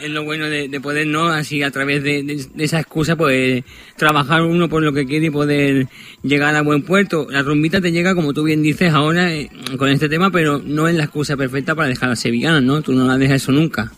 es 0.00 0.10
lo 0.10 0.24
bueno 0.24 0.46
de, 0.46 0.68
de, 0.68 0.80
poder, 0.80 1.06
¿no? 1.06 1.28
Así 1.28 1.62
a 1.62 1.70
través 1.70 2.02
de, 2.02 2.46
esa 2.58 2.80
excusa, 2.80 3.16
pues 3.16 3.64
trabajar 3.96 4.42
uno 4.42 4.68
por 4.68 4.82
lo 4.82 4.92
que 4.92 5.06
quiere 5.06 5.26
y 5.26 5.30
poder 5.30 5.88
llegar 6.22 6.56
a 6.56 6.62
buen 6.62 6.82
puerto. 6.82 7.26
La 7.30 7.42
rumbita 7.42 7.80
te 7.80 7.92
llega, 7.92 8.14
como 8.14 8.32
tú 8.32 8.44
bien 8.44 8.62
dices 8.62 8.92
ahora, 8.92 9.32
eh, 9.32 9.50
con 9.78 9.88
este 9.88 10.08
tema, 10.08 10.30
pero 10.30 10.58
no 10.58 10.88
es 10.88 10.94
la 10.94 11.04
excusa 11.04 11.36
perfecta 11.36 11.74
para 11.74 11.88
dejar 11.88 12.10
a 12.10 12.16
sevillana, 12.16 12.60
¿no? 12.60 12.82
Tú 12.82 12.92
no 12.92 13.06
la 13.06 13.18
dejas 13.18 13.42
eso 13.42 13.52
nunca. 13.52 13.92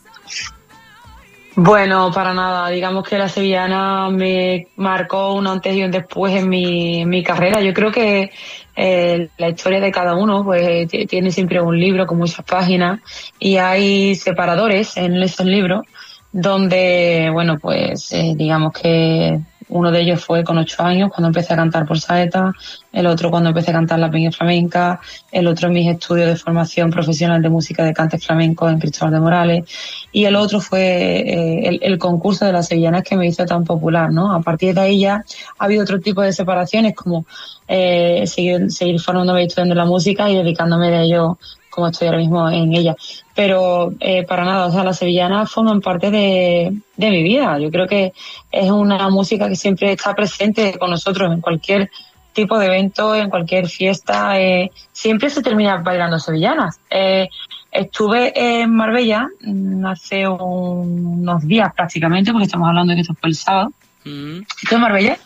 Bueno, 1.55 2.11
para 2.13 2.33
nada. 2.33 2.69
Digamos 2.71 3.07
que 3.07 3.19
la 3.19 3.29
sevillana 3.29 4.09
me 4.09 4.69
marcó 4.77 5.35
un 5.35 5.47
antes 5.47 5.75
y 5.77 5.83
un 5.83 5.91
después 5.91 6.35
en 6.35 6.49
mi, 6.49 7.03
en 7.03 7.09
mi 7.09 7.23
carrera. 7.23 7.61
Yo 7.61 7.75
creo 7.75 7.93
que 7.93 8.31
eh, 8.75 9.29
la 9.37 9.49
historia 9.51 9.81
de 9.81 9.93
cada 9.93 10.15
uno 10.15 10.45
pues 10.45 10.89
tiene 11.09 11.31
siempre 11.31 11.61
un 11.61 11.79
libro 11.79 12.07
con 12.07 12.19
muchas 12.19 12.45
páginas 12.47 13.01
y 13.39 13.59
hay 13.59 14.15
separadores 14.15 14.97
en 14.97 15.23
esos 15.23 15.45
libros 15.45 15.85
donde, 16.33 17.29
bueno, 17.31 17.59
pues 17.59 18.11
eh, 18.13 18.33
digamos 18.35 18.73
que 18.73 19.39
uno 19.73 19.91
de 19.91 20.01
ellos 20.01 20.25
fue 20.25 20.45
con 20.45 20.59
ocho 20.59 20.83
años 20.83 21.11
cuando 21.11 21.29
empecé 21.29 21.55
a 21.55 21.57
cantar 21.57 21.87
por 21.87 21.99
saeta, 21.99 22.53
el 22.93 23.07
otro 23.07 23.31
cuando 23.31 23.49
empecé 23.49 23.71
a 23.71 23.75
cantar 23.75 23.99
la 23.99 24.11
peña 24.11 24.31
flamenca, 24.31 25.01
el 25.31 25.47
otro 25.47 25.69
en 25.69 25.75
mis 25.75 25.89
estudios 25.89 26.29
de 26.29 26.37
formación 26.37 26.91
profesional 26.91 27.41
de 27.41 27.49
música 27.49 27.85
de 27.85 27.95
cante 27.95 28.19
flamenco 28.19 28.69
en 28.69 28.79
Cristóbal 28.79 29.15
de 29.15 29.21
Morales 29.21 29.65
y 30.13 30.25
el 30.25 30.37
otro 30.37 30.61
fue 30.61 30.81
eh, 30.81 31.79
el, 31.83 31.99
concurso 31.99 32.45
de 32.45 32.53
las 32.53 32.69
sevillanas 32.69 33.03
que 33.03 33.17
me 33.17 33.27
hizo 33.27 33.45
tan 33.47 33.65
popular, 33.65 34.13
¿no? 34.13 34.35
A 34.35 34.41
partir 34.41 34.75
de 34.75 34.81
ahí 34.83 35.01
ya 35.01 35.25
ha 35.59 35.65
habido 35.65 35.83
otro 35.83 36.01
tipo 36.01 36.21
de 36.21 36.33
separaciones 36.33 36.95
como 36.95 37.25
eh, 37.67 38.25
seguir, 38.27 38.71
seguir 38.71 39.01
formándome 39.01 39.45
estudiando 39.45 39.75
la 39.75 39.87
música 39.87 40.29
y 40.29 40.37
dedicándome 40.37 40.91
de 40.91 41.03
ello 41.05 41.39
como 41.73 41.89
estoy 41.89 42.09
ahora 42.09 42.19
mismo 42.19 42.51
en 42.51 42.73
ella. 42.75 42.95
Pero 43.35 43.93
eh, 44.01 44.25
para 44.25 44.45
nada, 44.45 44.67
o 44.67 44.73
sea, 44.73 44.85
las 44.85 44.99
sevillanas 44.99 45.51
forman 45.51 45.81
parte 45.81 46.11
de, 46.11 46.73
de 46.97 47.11
mi 47.11 47.23
vida. 47.23 47.59
Yo 47.59 47.71
creo 47.71 47.87
que 47.87 48.13
es 48.51 48.71
una 48.71 49.09
música 49.09 49.49
que 49.49 49.57
siempre 49.57 49.93
está 49.93 50.15
presente 50.15 50.79
con 50.79 50.91
nosotros 50.91 51.33
en 51.33 51.41
cualquier 51.41 51.91
tipo 52.33 52.59
de 52.59 52.67
evento, 52.67 53.15
en 53.15 53.31
cualquier 53.31 53.69
fiesta. 53.69 54.41
Eh, 54.41 54.71
siempre 54.93 55.31
se 55.31 55.43
termina 55.43 55.79
bailando 55.79 56.19
sevillanas. 56.19 56.81
Eh, 56.91 57.29
estuve 57.71 58.33
en 58.35 58.75
Marbella 58.75 59.29
mm, 59.41 59.87
hace 59.87 60.29
un, 60.29 61.21
unos 61.21 61.47
días 61.47 61.73
prácticamente, 61.75 62.33
porque 62.33 62.47
estamos 62.47 62.69
hablando 62.69 62.91
de 62.91 62.97
que 62.97 63.03
esto 63.03 63.15
fue 63.19 63.31
el 63.31 63.37
sábado. 63.37 63.73
Mm. 64.05 64.41
Estuve 64.63 64.75
en 64.77 64.81
Marbella 64.81 65.19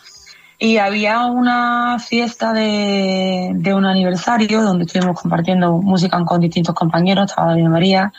y 0.59 0.79
había 0.79 1.27
una 1.27 1.99
fiesta 1.99 2.53
de, 2.53 3.51
de, 3.55 3.75
un 3.75 3.85
aniversario 3.85 4.63
donde 4.63 4.85
estuvimos 4.85 5.21
compartiendo 5.21 5.73
música 5.79 6.23
con 6.25 6.41
distintos 6.41 6.75
compañeros, 6.75 7.31
estaba 7.31 7.49
David 7.49 7.69
María, 7.69 8.13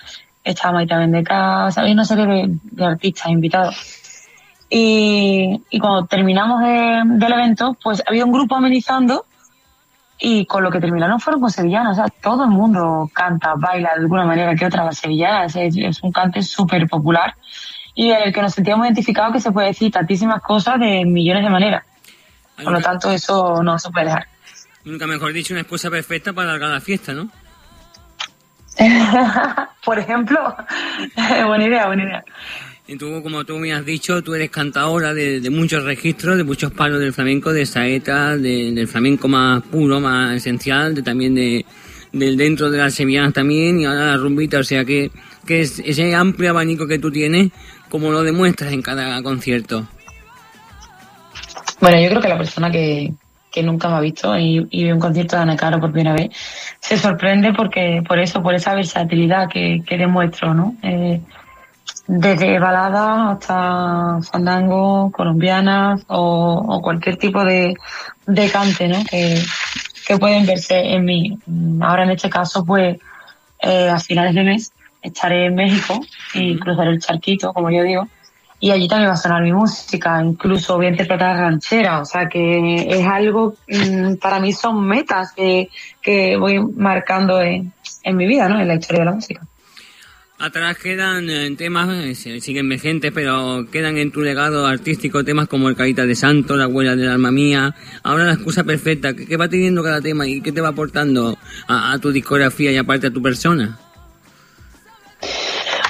estaba 0.43 0.73
Maite 0.73 0.95
Vendeca, 0.95 1.67
había 1.67 1.93
una 1.93 2.05
serie 2.05 2.25
de, 2.25 2.59
de, 2.63 2.85
artistas 2.85 3.29
invitados. 3.29 3.75
Y, 4.69 5.63
y 5.69 5.79
cuando 5.79 6.05
terminamos 6.05 6.61
de, 6.61 7.01
del 7.05 7.33
evento, 7.33 7.75
pues 7.81 8.03
había 8.05 8.25
un 8.25 8.31
grupo 8.31 8.55
amenizando 8.55 9.25
y 10.19 10.45
con 10.45 10.63
lo 10.63 10.71
que 10.71 10.79
terminaron 10.79 11.19
fueron 11.19 11.41
con 11.41 11.51
sevillanas, 11.51 11.97
o 11.97 12.01
sea, 12.03 12.09
todo 12.21 12.43
el 12.43 12.49
mundo 12.49 13.09
canta, 13.13 13.53
baila 13.55 13.93
de 13.95 14.01
alguna 14.01 14.25
manera 14.25 14.55
que 14.55 14.65
otra 14.65 14.83
las 14.83 14.97
sevillanas, 14.97 15.55
es, 15.55 15.75
es 15.77 16.03
un 16.03 16.11
cante 16.11 16.41
súper 16.41 16.87
popular 16.87 17.35
y 17.95 18.11
en 18.11 18.21
el 18.23 18.33
que 18.33 18.41
nos 18.41 18.53
sentíamos 18.53 18.85
identificados 18.85 19.33
que 19.33 19.39
se 19.39 19.51
puede 19.51 19.67
decir 19.67 19.91
tantísimas 19.91 20.41
cosas 20.41 20.79
de 20.79 21.03
millones 21.03 21.43
de 21.43 21.49
maneras. 21.49 21.83
Por 22.61 22.73
lo 22.73 22.81
tanto, 22.81 23.11
eso 23.11 23.61
no 23.63 23.77
se 23.77 23.89
puede 23.89 24.07
dejar. 24.07 24.27
Nunca 24.83 25.05
mejor 25.05 25.33
dicho, 25.33 25.53
una 25.53 25.61
excusa 25.61 25.89
perfecta 25.89 26.33
para 26.33 26.49
alargar 26.49 26.71
la 26.71 26.81
fiesta, 26.81 27.13
¿no? 27.13 27.29
Por 29.83 29.99
ejemplo, 29.99 30.55
buena 31.47 31.65
idea, 31.65 31.87
buena 31.87 32.03
idea. 32.03 32.25
Y 32.87 32.95
tú, 32.95 33.21
como 33.21 33.43
tú 33.43 33.57
me 33.57 33.73
has 33.73 33.85
dicho, 33.85 34.23
tú 34.23 34.33
eres 34.33 34.49
cantadora 34.49 35.13
de, 35.13 35.41
de 35.41 35.49
muchos 35.49 35.83
registros, 35.83 36.37
de 36.37 36.43
muchos 36.45 36.71
palos 36.71 36.99
del 36.99 37.11
flamenco, 37.11 37.51
de 37.51 37.65
saeta, 37.65 38.37
de, 38.37 38.71
del 38.71 38.87
flamenco 38.87 39.27
más 39.27 39.61
puro, 39.63 39.99
más 39.99 40.35
esencial, 40.35 40.95
de 40.95 41.01
también 41.01 41.35
de 41.35 41.65
del 42.13 42.37
dentro 42.37 42.71
de 42.71 42.77
las 42.77 42.93
sevillanas 42.93 43.33
también, 43.33 43.79
y 43.79 43.85
ahora 43.85 44.07
la 44.07 44.17
rumbita, 44.17 44.59
o 44.59 44.63
sea 44.63 44.85
que, 44.85 45.11
que 45.45 45.61
es 45.61 45.79
ese 45.79 46.15
amplio 46.15 46.51
abanico 46.51 46.87
que 46.87 46.99
tú 46.99 47.11
tienes, 47.11 47.51
como 47.89 48.11
lo 48.11 48.23
demuestras 48.23 48.71
en 48.71 48.81
cada 48.81 49.21
concierto. 49.21 49.87
Bueno, 51.79 51.99
yo 51.99 52.09
creo 52.09 52.21
que 52.21 52.27
la 52.27 52.37
persona 52.37 52.71
que, 52.71 53.13
que 53.51 53.63
nunca 53.63 53.87
me 53.89 53.95
ha 53.95 53.99
visto 53.99 54.37
y, 54.37 54.67
y 54.71 54.83
ve 54.85 54.93
un 54.93 54.99
concierto 54.99 55.35
de 55.35 55.43
Ana 55.43 55.55
Caro 55.55 55.79
por 55.79 55.91
primera 55.91 56.15
vez 56.15 56.29
se 56.79 56.97
sorprende 56.97 57.53
porque 57.53 58.01
por 58.07 58.19
eso, 58.19 58.41
por 58.41 58.53
esa 58.55 58.73
versatilidad 58.73 59.47
que, 59.49 59.83
que 59.85 59.97
demuestro, 59.97 60.53
¿no? 60.53 60.75
Eh, 60.81 61.21
desde 62.07 62.57
balada 62.59 63.31
hasta 63.31 64.19
fandango, 64.31 65.11
colombianas 65.11 66.03
o, 66.07 66.63
o 66.67 66.81
cualquier 66.81 67.17
tipo 67.17 67.43
de, 67.43 67.73
de 68.25 68.49
cante, 68.49 68.87
¿no? 68.87 69.03
Que, 69.03 69.41
que 70.07 70.17
pueden 70.17 70.45
verse 70.45 70.79
en 70.79 71.03
mí. 71.03 71.37
Ahora 71.81 72.03
en 72.03 72.11
este 72.11 72.29
caso, 72.29 72.63
pues, 72.63 72.97
eh, 73.59 73.89
a 73.89 73.99
finales 73.99 74.35
de 74.35 74.43
mes 74.43 74.71
estaré 75.01 75.47
en 75.47 75.55
México 75.55 75.99
y 76.33 76.57
cruzaré 76.57 76.91
el 76.91 77.01
charquito, 77.01 77.53
como 77.53 77.69
yo 77.71 77.83
digo, 77.83 78.07
y 78.59 78.71
allí 78.71 78.87
también 78.87 79.09
va 79.09 79.13
a 79.13 79.17
sonar 79.17 79.43
mi 79.43 79.53
música, 79.53 80.21
incluso 80.23 80.77
voy 80.77 80.87
a 80.87 80.89
interpretar 80.89 81.37
ranchera, 81.37 82.01
o 82.01 82.05
sea 82.05 82.27
que 82.27 82.87
es 82.89 83.05
algo, 83.05 83.55
mm, 83.67 84.15
para 84.15 84.39
mí 84.39 84.51
son 84.51 84.87
metas 84.87 85.31
que, 85.33 85.69
que 86.01 86.37
voy 86.37 86.59
marcando 86.59 87.39
en, 87.41 87.71
en 88.03 88.17
mi 88.17 88.25
vida, 88.25 88.49
¿no? 88.49 88.59
En 88.59 88.67
la 88.67 88.75
historia 88.75 89.01
de 89.01 89.05
la 89.05 89.11
música. 89.13 89.41
Atrás 90.39 90.77
quedan 90.77 91.29
eh, 91.31 91.55
temas, 91.57 91.89
eh, 91.89 92.39
siguen 92.41 92.69
vigentes, 92.69 93.11
pero 93.11 93.65
quedan 93.71 93.97
en 93.97 94.11
tu 94.11 94.21
legado 94.21 94.67
artístico 94.67 95.23
temas 95.23 95.47
como 95.47 95.67
El 95.67 95.75
Carita 95.75 96.05
de 96.05 96.13
Santo, 96.13 96.55
La 96.55 96.65
Abuela 96.65 96.95
del 96.95 97.09
Alma 97.09 97.31
Mía, 97.31 97.73
ahora 98.03 98.25
La 98.25 98.33
Excusa 98.33 98.63
Perfecta. 98.63 99.15
¿Qué, 99.15 99.25
qué 99.25 99.35
va 99.35 99.49
teniendo 99.49 99.83
cada 99.83 99.99
tema 99.99 100.27
y 100.27 100.41
qué 100.41 100.51
te 100.51 100.61
va 100.61 100.69
aportando 100.69 101.35
a, 101.67 101.91
a 101.91 101.99
tu 101.99 102.11
discografía 102.11 102.71
y 102.71 102.77
aparte 102.77 103.07
a 103.07 103.11
tu 103.11 103.21
persona? 103.21 103.79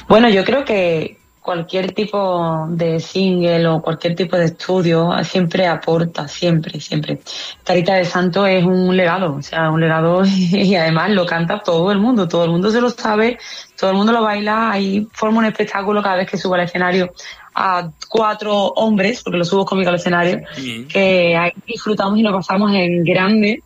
Bueno, 0.08 0.30
yo 0.30 0.46
creo 0.46 0.64
que 0.64 1.18
cualquier 1.48 1.94
tipo 1.94 2.68
de 2.72 3.00
single 3.00 3.68
o 3.68 3.82
cualquier 3.82 4.16
tipo 4.16 4.36
de 4.36 4.44
estudio 4.44 5.12
siempre 5.24 5.66
aporta, 5.66 6.28
siempre, 6.28 6.82
siempre. 6.82 7.22
Carita 7.64 7.94
de 7.94 8.04
Santo 8.04 8.46
es 8.46 8.66
un 8.66 8.98
legado, 8.98 9.36
o 9.36 9.42
sea, 9.42 9.72
un 9.72 9.80
legado 9.80 10.24
y 10.26 10.76
además 10.76 11.12
lo 11.12 11.26
canta 11.26 11.60
todo 11.64 11.90
el 11.94 12.00
mundo, 12.00 12.28
todo 12.28 12.44
el 12.44 12.52
mundo 12.52 12.70
se 12.70 12.82
lo 12.82 12.90
sabe, 12.90 13.38
todo 13.80 13.92
el 13.92 13.96
mundo 13.96 14.12
lo 14.12 14.24
baila, 14.24 14.72
ahí 14.72 15.08
forma 15.14 15.40
un 15.40 15.46
espectáculo 15.46 16.04
cada 16.04 16.18
vez 16.18 16.30
que 16.30 16.38
subo 16.38 16.56
al 16.56 16.66
escenario 16.66 17.14
a 17.56 17.90
cuatro 18.10 18.54
hombres, 18.76 19.24
porque 19.24 19.38
lo 19.38 19.46
subo 19.46 19.64
conmigo 19.64 19.88
al 19.90 19.96
escenario, 19.96 20.42
que 20.90 21.38
ahí 21.38 21.54
disfrutamos 21.66 22.20
y 22.20 22.24
lo 22.24 22.34
pasamos 22.34 22.74
en 22.74 23.06
grande. 23.06 23.64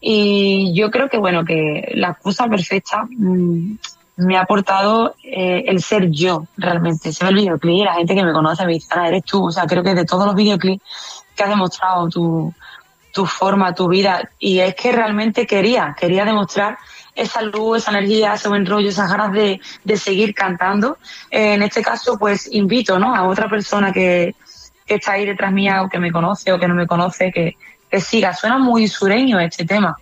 Y 0.00 0.74
yo 0.74 0.90
creo 0.90 1.08
que, 1.08 1.18
bueno, 1.18 1.44
que 1.44 1.92
la 1.94 2.08
excusa 2.08 2.48
perfecta 2.48 3.06
mm, 3.08 3.76
me 4.22 4.36
ha 4.36 4.42
aportado 4.42 5.14
eh, 5.22 5.64
el 5.66 5.82
ser 5.82 6.10
yo, 6.10 6.46
realmente. 6.56 7.12
Se 7.12 7.24
ve 7.24 7.30
el 7.30 7.36
videoclip 7.36 7.74
y 7.74 7.84
la 7.84 7.94
gente 7.94 8.14
que 8.14 8.24
me 8.24 8.32
conoce 8.32 8.64
me 8.66 8.74
dice, 8.74 8.88
Ana, 8.90 9.08
eres 9.08 9.24
tú. 9.24 9.46
O 9.46 9.50
sea, 9.50 9.66
creo 9.66 9.82
que 9.82 9.94
de 9.94 10.04
todos 10.04 10.26
los 10.26 10.34
videoclips 10.34 10.82
que 11.34 11.42
has 11.42 11.48
demostrado 11.48 12.08
tu, 12.08 12.52
tu 13.12 13.26
forma, 13.26 13.74
tu 13.74 13.88
vida, 13.88 14.28
y 14.38 14.58
es 14.58 14.74
que 14.74 14.92
realmente 14.92 15.46
quería, 15.46 15.94
quería 15.98 16.24
demostrar 16.24 16.78
esa 17.14 17.42
luz, 17.42 17.78
esa 17.78 17.90
energía, 17.90 18.34
ese 18.34 18.48
buen 18.48 18.64
rollo, 18.64 18.88
esas 18.88 19.10
ganas 19.10 19.32
de, 19.32 19.60
de 19.84 19.96
seguir 19.96 20.34
cantando. 20.34 20.98
Eh, 21.30 21.54
en 21.54 21.62
este 21.62 21.82
caso, 21.82 22.18
pues 22.18 22.48
invito 22.52 22.98
¿no? 22.98 23.14
a 23.14 23.28
otra 23.28 23.48
persona 23.48 23.92
que, 23.92 24.34
que 24.86 24.94
está 24.94 25.12
ahí 25.12 25.26
detrás 25.26 25.52
mía 25.52 25.82
o 25.82 25.88
que 25.88 25.98
me 25.98 26.10
conoce 26.10 26.52
o 26.52 26.58
que 26.58 26.68
no 26.68 26.74
me 26.74 26.86
conoce, 26.86 27.30
que, 27.30 27.56
que 27.90 28.00
siga. 28.00 28.32
Suena 28.34 28.58
muy 28.58 28.88
sureño 28.88 29.38
este 29.40 29.64
tema. 29.64 29.96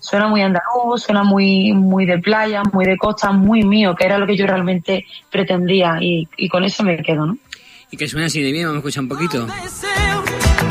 Suena 0.00 0.28
muy 0.28 0.40
andaluz, 0.40 1.02
suena 1.02 1.24
muy, 1.24 1.72
muy 1.72 2.06
de 2.06 2.18
playa, 2.18 2.62
muy 2.72 2.86
de 2.86 2.96
costa, 2.96 3.32
muy 3.32 3.64
mío, 3.64 3.94
que 3.94 4.06
era 4.06 4.16
lo 4.18 4.26
que 4.26 4.36
yo 4.36 4.46
realmente 4.46 5.04
pretendía 5.30 5.98
y, 6.00 6.26
y 6.36 6.48
con 6.48 6.64
eso 6.64 6.82
me 6.82 7.02
quedo, 7.02 7.26
¿no? 7.26 7.38
Y 7.90 7.96
que 7.96 8.08
suena 8.08 8.26
así 8.26 8.42
de 8.42 8.52
bien, 8.52 8.66
vamos 8.66 8.76
a 8.76 8.78
escuchar 8.78 9.02
un 9.02 9.08
poquito. 9.08 9.46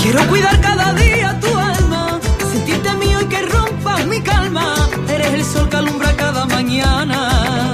Quiero 0.02 0.28
cuidar 0.28 0.60
cada 0.62 0.93
día 0.93 1.39
tu 1.39 1.58
alma, 1.58 2.20
sentirte 2.52 2.93
mío 2.93 3.20
y 3.22 3.26
que 3.26 3.41
rompas 3.41 4.06
mi 4.06 4.22
calma. 4.22 4.76
Eres 5.10 5.34
el 5.34 5.43
sol 5.43 5.70
que 5.70 5.78
alumbra 5.78 6.16
cada 6.16 6.45
mañana. 6.45 7.74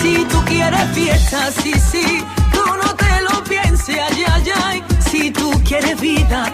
Si 0.00 0.24
tú 0.26 0.42
quieres 0.44 0.84
fiesta, 0.94 1.50
sí, 1.50 1.72
sí, 1.72 2.24
tú 2.52 2.60
no 2.76 2.94
te 2.94 3.22
lo 3.22 3.44
pienses, 3.44 3.96
ay, 4.10 4.24
ay, 4.26 4.50
ay. 4.64 4.84
Si 5.00 5.30
tú 5.30 5.50
quieres 5.66 5.98
vida, 6.00 6.52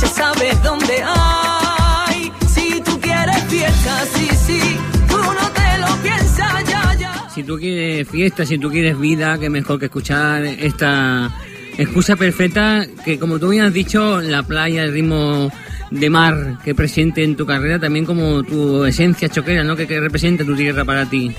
ya 0.00 0.08
sabes 0.08 0.60
dónde 0.62 1.02
hay. 1.04 1.67
Si 3.88 4.04
tú 4.04 4.16
quieres 4.18 4.18
fiesta, 4.18 4.18
sí, 4.18 4.28
sí, 4.46 4.76
tú 5.08 5.16
no 5.16 5.50
te 5.52 5.78
lo 5.78 6.02
piensas, 6.02 6.64
ya, 6.64 6.94
ya. 6.94 7.30
Si 7.30 7.42
tú 7.42 7.58
quieres 7.58 8.08
fiesta, 8.08 8.46
si 8.46 8.58
tú 8.58 8.70
quieres 8.70 8.98
vida, 8.98 9.38
qué 9.38 9.48
mejor 9.48 9.78
que 9.78 9.86
escuchar 9.86 10.44
esta 10.44 11.30
excusa 11.76 12.16
perfecta 12.16 12.86
que, 13.04 13.18
como 13.18 13.38
tú 13.38 13.48
bien 13.50 13.64
has 13.64 13.72
dicho, 13.72 14.20
la 14.20 14.42
playa, 14.42 14.84
el 14.84 14.92
ritmo 14.92 15.50
de 15.90 16.10
mar 16.10 16.58
que 16.64 16.74
presente 16.74 17.24
en 17.24 17.36
tu 17.36 17.46
carrera, 17.46 17.78
también 17.78 18.04
como 18.04 18.42
tu 18.42 18.84
esencia 18.84 19.28
choquera, 19.28 19.64
¿no? 19.64 19.74
Que, 19.76 19.86
que 19.86 20.00
representa 20.00 20.44
tu 20.44 20.54
tierra 20.54 20.84
para 20.84 21.06
ti. 21.06 21.34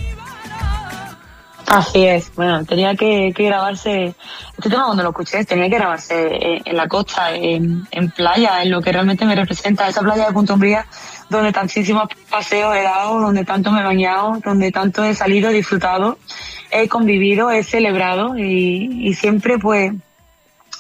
Así 1.68 2.04
es, 2.04 2.32
bueno, 2.36 2.66
tenía 2.66 2.96
que, 2.96 3.32
que 3.36 3.44
grabarse, 3.44 4.16
este 4.58 4.70
tema 4.72 4.86
cuando 4.86 5.04
lo 5.04 5.10
escuché, 5.10 5.46
tenía 5.46 5.70
que 5.70 5.76
grabarse 5.76 6.28
en, 6.36 6.64
en 6.66 6.76
la 6.76 6.88
costa, 6.88 7.36
en, 7.36 7.88
en 7.92 8.10
playa, 8.10 8.64
en 8.64 8.72
lo 8.72 8.82
que 8.82 8.92
realmente 8.92 9.24
me 9.24 9.36
representa, 9.36 9.88
esa 9.88 10.02
playa 10.02 10.26
de 10.26 10.34
Punta 10.34 10.56
Umbría, 10.56 10.88
donde 11.30 11.52
tantísimos 11.52 12.10
paseos 12.30 12.76
he 12.76 12.84
dado, 12.84 13.20
donde 13.20 13.46
tanto 13.46 13.72
me 13.72 13.82
he 13.82 13.84
bañado, 13.84 14.40
donde 14.44 14.72
tanto 14.72 15.04
he 15.04 15.14
salido, 15.14 15.50
he 15.50 15.54
disfrutado, 15.54 16.18
he 16.72 16.88
convivido, 16.88 17.52
he 17.52 17.64
celebrado 17.64 18.38
y, 18.38 19.08
y 19.08 19.14
siempre 19.14 19.60
pues 19.60 19.94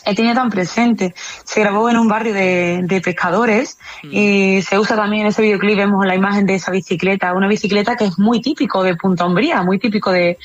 he 0.05 0.15
tenido 0.15 0.33
tan 0.35 0.49
presente. 0.49 1.13
Se 1.43 1.59
grabó 1.59 1.89
en 1.89 1.97
un 1.97 2.07
barrio 2.07 2.33
de, 2.33 2.81
de 2.83 3.01
pescadores 3.01 3.77
y 4.03 4.61
se 4.63 4.79
usa 4.79 4.95
también 4.95 5.23
en 5.23 5.27
ese 5.27 5.41
videoclip, 5.41 5.77
vemos 5.77 6.05
la 6.05 6.15
imagen 6.15 6.45
de 6.45 6.55
esa 6.55 6.71
bicicleta, 6.71 7.33
una 7.33 7.47
bicicleta 7.47 7.95
que 7.95 8.05
es 8.05 8.17
muy 8.17 8.41
típico 8.41 8.81
de 8.81 8.95
Punta 8.95 9.25
Umbría, 9.25 9.61
muy 9.61 9.77
típico 9.77 10.11
de, 10.11 10.37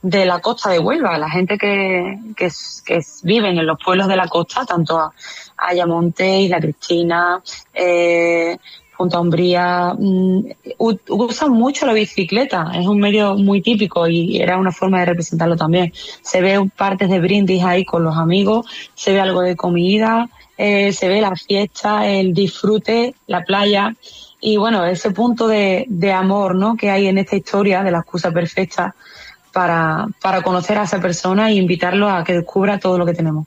de 0.00 0.24
la 0.24 0.38
costa 0.38 0.70
de 0.70 0.78
Huelva. 0.78 1.18
La 1.18 1.28
gente 1.28 1.58
que, 1.58 2.18
que, 2.34 2.48
que 2.86 3.00
viven 3.24 3.58
en 3.58 3.66
los 3.66 3.78
pueblos 3.84 4.08
de 4.08 4.16
la 4.16 4.28
costa, 4.28 4.64
tanto 4.64 4.98
a 4.98 5.12
Ayamonte, 5.58 6.40
Isla 6.40 6.60
Cristina, 6.60 7.42
eh, 7.74 8.56
Punta 9.00 9.18
Umbría, 9.18 9.94
mm, 9.98 10.38
u- 10.76 10.98
usan 11.08 11.52
mucho 11.52 11.86
la 11.86 11.94
bicicleta, 11.94 12.70
es 12.74 12.86
un 12.86 12.98
medio 12.98 13.34
muy 13.34 13.62
típico 13.62 14.06
y 14.06 14.36
era 14.36 14.58
una 14.58 14.72
forma 14.72 15.00
de 15.00 15.06
representarlo 15.06 15.56
también. 15.56 15.90
Se 16.20 16.42
ve 16.42 16.68
partes 16.76 17.08
de 17.08 17.18
brindis 17.18 17.64
ahí 17.64 17.86
con 17.86 18.04
los 18.04 18.14
amigos, 18.14 18.66
se 18.94 19.14
ve 19.14 19.20
algo 19.20 19.40
de 19.40 19.56
comida, 19.56 20.28
eh, 20.58 20.92
se 20.92 21.08
ve 21.08 21.22
la 21.22 21.34
fiesta, 21.34 22.06
el 22.06 22.34
disfrute, 22.34 23.14
la 23.26 23.42
playa 23.42 23.94
y 24.38 24.58
bueno, 24.58 24.84
ese 24.84 25.12
punto 25.12 25.48
de, 25.48 25.86
de 25.88 26.12
amor 26.12 26.54
¿no? 26.54 26.76
que 26.76 26.90
hay 26.90 27.06
en 27.06 27.16
esta 27.16 27.36
historia 27.36 27.82
de 27.82 27.92
la 27.92 28.00
excusa 28.00 28.30
perfecta 28.30 28.94
para, 29.50 30.08
para 30.20 30.42
conocer 30.42 30.76
a 30.76 30.82
esa 30.82 31.00
persona 31.00 31.48
e 31.48 31.54
invitarlo 31.54 32.06
a 32.10 32.22
que 32.22 32.34
descubra 32.34 32.78
todo 32.78 32.98
lo 32.98 33.06
que 33.06 33.14
tenemos. 33.14 33.46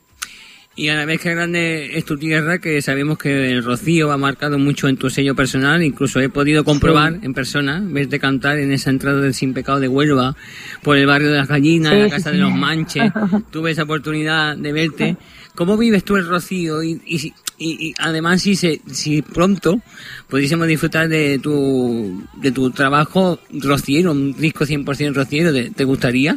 Y 0.75 0.89
a 0.89 0.95
la 0.95 1.05
vez 1.05 1.21
que 1.21 1.29
grande 1.29 1.99
es 1.99 2.03
tu 2.05 2.17
tierra, 2.17 2.57
que 2.57 2.81
sabemos 2.81 3.19
que 3.19 3.51
el 3.51 3.63
rocío 3.63 4.11
ha 4.11 4.17
marcado 4.17 4.57
mucho 4.57 4.87
en 4.87 4.97
tu 4.97 5.07
sello 5.11 5.35
personal, 5.35 5.83
incluso 5.83 6.19
he 6.19 6.29
podido 6.29 6.63
comprobar 6.63 7.19
en 7.21 7.31
persona, 7.35 7.79
verte 7.83 8.19
cantar 8.19 8.57
en 8.57 8.71
esa 8.71 8.89
entrada 8.89 9.21
del 9.21 9.35
Sin 9.35 9.53
Pecado 9.53 9.79
de 9.79 9.87
Huelva, 9.87 10.35
por 10.81 10.97
el 10.97 11.05
barrio 11.05 11.29
de 11.29 11.37
las 11.37 11.47
Gallinas, 11.47 11.91
Sí, 11.93 11.99
la 11.99 12.05
sí, 12.05 12.09
casa 12.11 12.31
sí. 12.31 12.37
de 12.37 12.41
los 12.41 12.51
Manches, 12.55 13.11
tuve 13.51 13.69
esa 13.69 13.83
oportunidad 13.83 14.57
de 14.57 14.73
verte. 14.73 15.17
¿Cómo 15.53 15.77
vives 15.77 16.03
tú 16.03 16.15
el 16.15 16.25
rocío? 16.27 16.81
Y, 16.81 16.99
y, 17.05 17.17
y- 17.59 17.89
y 17.89 17.93
además, 17.99 18.41
si, 18.41 18.55
se, 18.55 18.81
si 18.91 19.21
pronto 19.21 19.79
pudiésemos 20.27 20.65
disfrutar 20.67 21.07
de 21.07 21.37
tu, 21.37 22.23
de 22.37 22.51
tu 22.51 22.71
trabajo 22.71 23.39
rociero, 23.51 24.11
un 24.11 24.33
disco 24.33 24.65
100% 24.65 25.13
rociero, 25.13 25.53
¿te, 25.53 25.69
te 25.69 25.83
gustaría? 25.83 26.35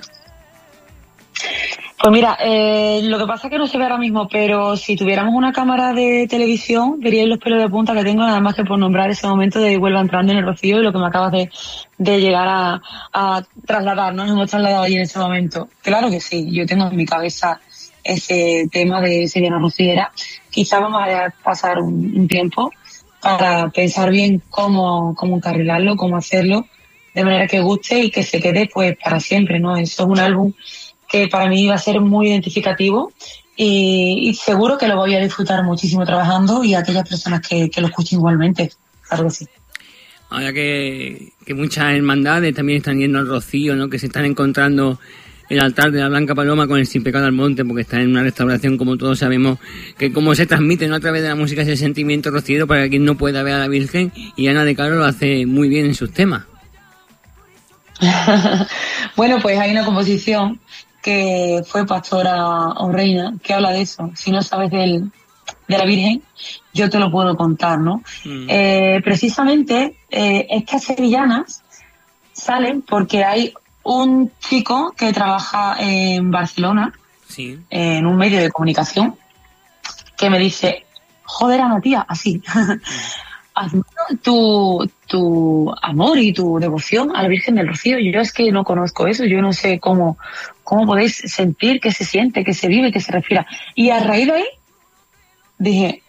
Pues 1.99 2.12
mira, 2.12 2.36
eh, 2.40 3.01
lo 3.05 3.18
que 3.18 3.26
pasa 3.26 3.47
es 3.47 3.51
que 3.51 3.59
no 3.59 3.66
se 3.66 3.78
ve 3.78 3.84
ahora 3.84 3.97
mismo, 3.97 4.28
pero 4.28 4.76
si 4.76 4.97
tuviéramos 4.97 5.34
una 5.34 5.53
cámara 5.53 5.94
de 5.94 6.26
televisión, 6.28 7.01
veríais 7.01 7.26
los 7.26 7.38
pelos 7.38 7.59
de 7.61 7.70
punta 7.70 7.94
que 7.94 8.05
tengo, 8.05 8.22
nada 8.22 8.38
más 8.40 8.55
que 8.55 8.64
por 8.64 8.78
nombrar 8.78 9.11
ese 9.11 9.26
momento 9.26 9.61
de 9.61 9.78
vuelva 9.78 10.03
entrando 10.03 10.32
en 10.32 10.38
el 10.38 10.44
rocío 10.44 10.78
y 10.78 10.82
lo 10.82 10.92
que 10.92 10.99
me 10.99 11.07
acabas 11.07 11.32
de, 11.32 11.51
de 11.97 12.20
llegar 12.20 12.47
a, 12.49 12.82
a 13.14 13.42
trasladar, 13.66 14.14
¿no? 14.14 14.24
Nos 14.24 14.32
hemos 14.34 14.51
trasladado 14.51 14.82
allí 14.82 14.97
en 14.97 15.03
ese 15.03 15.18
momento. 15.18 15.68
Claro 15.82 16.11
que 16.11 16.20
sí, 16.20 16.47
yo 16.53 16.66
tengo 16.66 16.86
en 16.86 16.97
mi 16.97 17.07
cabeza 17.07 17.61
ese 18.05 18.68
tema 18.70 19.01
de 19.01 19.26
Seriana 19.26 19.59
Rociera. 19.59 20.12
Quizá 20.51 20.80
vamos 20.80 21.03
a 21.03 21.32
pasar 21.42 21.78
un, 21.78 22.12
un 22.14 22.28
tiempo 22.28 22.72
para 23.20 23.70
pensar 23.70 24.11
bien 24.11 24.42
cómo, 24.51 25.14
cómo 25.16 25.36
encarrilarlo, 25.36 25.97
cómo 25.97 26.18
hacerlo, 26.18 26.66
de 27.14 27.24
manera 27.24 27.47
que 27.47 27.61
guste 27.61 28.01
y 28.01 28.11
que 28.11 28.22
se 28.22 28.38
quede 28.38 28.68
pues 28.72 28.97
para 29.03 29.18
siempre, 29.18 29.59
¿no? 29.59 29.76
Eso 29.78 30.03
es 30.03 30.09
un 30.09 30.18
álbum 30.18 30.53
que 31.09 31.28
para 31.28 31.48
mí 31.48 31.66
va 31.66 31.74
a 31.74 31.78
ser 31.78 32.00
muy 32.00 32.28
identificativo 32.28 33.12
y, 33.57 34.28
y 34.28 34.34
seguro 34.34 34.76
que 34.76 34.88
lo 34.88 34.96
voy 34.96 35.14
a 35.14 35.20
disfrutar 35.20 35.62
muchísimo 35.64 36.04
trabajando 36.04 36.62
y 36.62 36.74
aquellas 36.74 37.09
personas 37.09 37.40
que, 37.40 37.70
que 37.70 37.80
lo 37.80 37.88
escuchen 37.88 38.18
igualmente, 38.18 38.70
claro 39.09 39.24
que 39.24 39.30
sí. 39.30 39.46
Ahora 40.28 40.52
que, 40.52 41.32
que 41.44 41.54
muchas 41.54 41.94
hermandades 41.94 42.54
también 42.54 42.78
están 42.78 42.98
yendo 42.98 43.18
al 43.18 43.28
rocío, 43.28 43.76
¿no? 43.76 43.88
Que 43.88 43.98
se 43.98 44.07
están 44.07 44.24
encontrando 44.24 44.98
el 45.48 45.61
altar 45.61 45.92
de 45.92 46.00
la 46.00 46.09
Blanca 46.09 46.34
Paloma 46.34 46.66
con 46.66 46.78
el 46.78 46.86
Sin 46.86 47.04
Pecado 47.04 47.26
al 47.26 47.32
Monte, 47.32 47.64
porque 47.64 47.82
está 47.82 48.00
en 48.00 48.11
una 48.11 48.22
restauración, 48.22 48.76
como 48.76 48.96
todos 48.96 49.20
sabemos, 49.20 49.59
que 49.96 50.12
como 50.12 50.34
se 50.34 50.46
transmite 50.46 50.88
¿no? 50.88 50.96
a 50.96 51.00
través 51.00 51.22
de 51.22 51.28
la 51.28 51.36
música 51.36 51.62
ese 51.62 51.76
sentimiento 51.76 52.30
rociero 52.30 52.66
para 52.66 52.88
quien 52.88 53.04
no 53.04 53.16
pueda 53.16 53.42
ver 53.42 53.54
a 53.54 53.59
la 53.61 53.68
Virgen, 53.68 54.12
y 54.34 54.48
Ana 54.48 54.64
de 54.64 54.74
Caro 54.74 54.96
lo 54.96 55.04
hace 55.04 55.46
muy 55.46 55.68
bien 55.68 55.86
en 55.86 55.94
sus 55.94 56.12
temas. 56.12 56.44
bueno, 59.16 59.38
pues 59.40 59.59
hay 59.59 59.70
una 59.70 59.84
composición 59.84 60.61
que 61.07 61.62
fue 61.64 61.86
Pastora 61.86 62.34
o 62.78 62.90
Reina 62.90 63.34
que 63.40 63.54
habla 63.54 63.70
de 63.70 63.82
eso. 63.82 64.11
Si 64.16 64.32
no 64.32 64.42
sabes 64.42 64.72
del, 64.72 65.12
de 65.68 65.78
la 65.78 65.84
Virgen, 65.84 66.20
yo 66.74 66.90
te 66.90 66.98
lo 66.98 67.12
puedo 67.12 67.36
contar, 67.36 67.78
¿no? 67.78 68.02
Mm. 68.24 68.46
Eh, 68.48 69.00
precisamente 69.04 69.96
eh, 70.11 70.48
estas 70.50 70.82
sevillanas 70.82 71.62
salen 72.32 72.82
porque 72.82 73.22
hay 73.22 73.54
un 73.84 74.32
chico 74.40 74.92
que 74.96 75.12
trabaja 75.12 75.76
en 75.78 76.32
Barcelona, 76.32 76.92
Sí. 77.28 77.57
en 77.70 78.04
un 78.04 78.16
medio 78.16 78.40
de 78.40 78.50
comunicación, 78.50 79.14
que 80.16 80.28
me 80.28 80.40
dice, 80.40 80.86
joder, 81.22 81.61
Ana, 81.61 81.80
tía, 81.80 82.04
así, 82.09 82.42
tu, 84.22 84.90
tu 85.07 85.72
amor 85.82 86.18
y 86.18 86.32
tu 86.32 86.59
devoción 86.59 87.14
a 87.14 87.22
la 87.22 87.28
Virgen 87.28 87.54
del 87.54 87.68
Rocío. 87.68 87.98
Yo 88.00 88.20
es 88.20 88.32
que 88.32 88.50
no 88.50 88.64
conozco 88.64 89.07
eso, 89.07 89.24
yo 89.24 89.40
no 89.40 89.52
sé 89.52 89.78
cómo, 89.78 90.18
cómo 90.67 90.85
podéis 90.85 91.23
sentir 91.27 91.81
que 91.81 91.93
se 91.93 92.05
siente, 92.05 92.43
que 92.43 92.53
se 92.53 92.67
vive, 92.67 92.91
que 92.91 92.99
se 92.99 93.12
respira. 93.12 93.47
Y 93.77 93.91
a 93.91 94.01
raíz 94.01 94.27
de 94.27 94.33
ahí, 94.33 94.45
dije, 95.59 96.03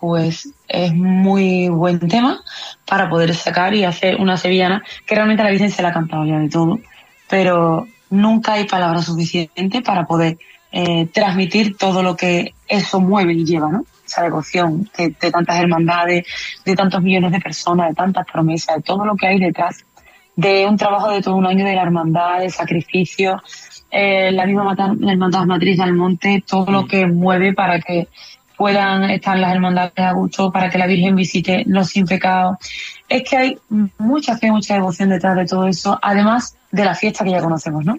pues 0.00 0.52
es 0.66 0.92
muy 0.92 1.68
buen 1.68 2.00
tema 2.00 2.40
para 2.86 3.08
poder 3.08 3.32
sacar 3.36 3.72
y 3.72 3.84
hacer 3.84 4.16
una 4.16 4.36
sevillana 4.36 4.82
que 5.06 5.14
realmente 5.14 5.44
la 5.44 5.50
Virgen 5.50 5.70
se 5.70 5.80
la 5.80 5.90
ha 5.90 5.92
cantado 5.92 6.26
ya 6.26 6.40
de 6.40 6.48
todo, 6.48 6.80
pero 7.28 7.86
nunca 8.10 8.54
hay 8.54 8.64
palabras 8.64 9.04
suficientes 9.04 9.80
para 9.82 10.04
poder 10.06 10.38
eh, 10.72 11.06
transmitir 11.06 11.76
todo 11.76 12.02
lo 12.02 12.16
que 12.16 12.52
eso 12.66 13.00
mueve 13.00 13.34
y 13.34 13.44
lleva, 13.44 13.70
¿no? 13.70 13.84
Esa 14.04 14.24
devoción 14.24 14.90
de, 14.98 15.14
de 15.20 15.30
tantas 15.30 15.60
hermandades, 15.60 16.26
de 16.64 16.74
tantos 16.74 17.00
millones 17.00 17.30
de 17.30 17.40
personas, 17.40 17.90
de 17.90 17.94
tantas 17.94 18.26
promesas, 18.26 18.74
de 18.74 18.82
todo 18.82 19.04
lo 19.04 19.14
que 19.14 19.28
hay 19.28 19.38
detrás 19.38 19.84
de 20.40 20.66
un 20.66 20.76
trabajo 20.78 21.10
de 21.10 21.20
todo 21.20 21.34
un 21.34 21.46
año 21.46 21.66
de 21.66 21.74
la 21.74 21.82
hermandad, 21.82 22.40
de 22.40 22.48
sacrificio, 22.48 23.42
eh, 23.90 24.30
la 24.32 24.46
misma 24.46 24.74
hermandad 24.74 25.44
matriz 25.44 25.78
del 25.78 25.94
monte, 25.94 26.44
todo 26.46 26.70
lo 26.70 26.86
que 26.86 27.06
mueve 27.06 27.52
para 27.52 27.80
que 27.80 28.08
puedan 28.56 29.08
estar 29.10 29.38
las 29.38 29.54
hermandades 29.54 29.92
a 29.96 30.12
gusto, 30.12 30.52
para 30.52 30.68
que 30.68 30.78
la 30.78 30.86
Virgen 30.86 31.16
visite 31.16 31.64
los 31.66 31.88
sin 31.88 32.06
pecados. 32.06 32.58
Es 33.08 33.22
que 33.28 33.36
hay 33.36 33.58
mucha 33.98 34.36
fe, 34.36 34.50
mucha 34.50 34.74
devoción 34.74 35.08
detrás 35.08 35.34
de 35.36 35.46
todo 35.46 35.66
eso, 35.66 35.98
además 36.02 36.56
de 36.70 36.84
la 36.84 36.94
fiesta 36.94 37.24
que 37.24 37.30
ya 37.30 37.40
conocemos, 37.40 37.84
¿no? 37.84 37.96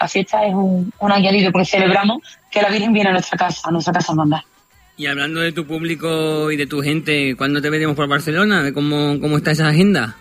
La 0.00 0.06
fiesta 0.06 0.46
es 0.46 0.54
un, 0.54 0.92
un 1.00 1.12
añadido 1.12 1.50
porque 1.50 1.66
celebramos 1.66 2.22
que 2.50 2.62
la 2.62 2.68
Virgen 2.68 2.92
viene 2.92 3.10
a 3.10 3.12
nuestra 3.12 3.36
casa, 3.36 3.68
a 3.68 3.72
nuestra 3.72 3.92
casa 3.92 4.12
hermandad. 4.12 4.40
Y 4.96 5.06
hablando 5.06 5.40
de 5.40 5.52
tu 5.52 5.66
público 5.66 6.50
y 6.50 6.56
de 6.56 6.66
tu 6.66 6.80
gente, 6.80 7.36
¿cuándo 7.36 7.60
te 7.62 7.70
veremos 7.70 7.94
por 7.94 8.08
Barcelona? 8.08 8.62
¿De 8.62 8.72
¿Cómo, 8.72 9.20
cómo 9.20 9.36
está 9.36 9.52
esa 9.52 9.68
agenda? 9.68 10.16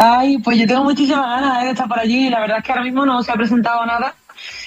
Ay, 0.00 0.38
pues 0.38 0.56
yo 0.56 0.64
tengo 0.64 0.84
muchísimas 0.84 1.26
ganas 1.26 1.64
de 1.64 1.70
estar 1.70 1.88
por 1.88 1.98
allí. 1.98 2.30
La 2.30 2.38
verdad 2.38 2.58
es 2.58 2.64
que 2.64 2.70
ahora 2.70 2.84
mismo 2.84 3.04
no 3.04 3.20
se 3.24 3.32
ha 3.32 3.34
presentado 3.34 3.84
nada. 3.84 4.14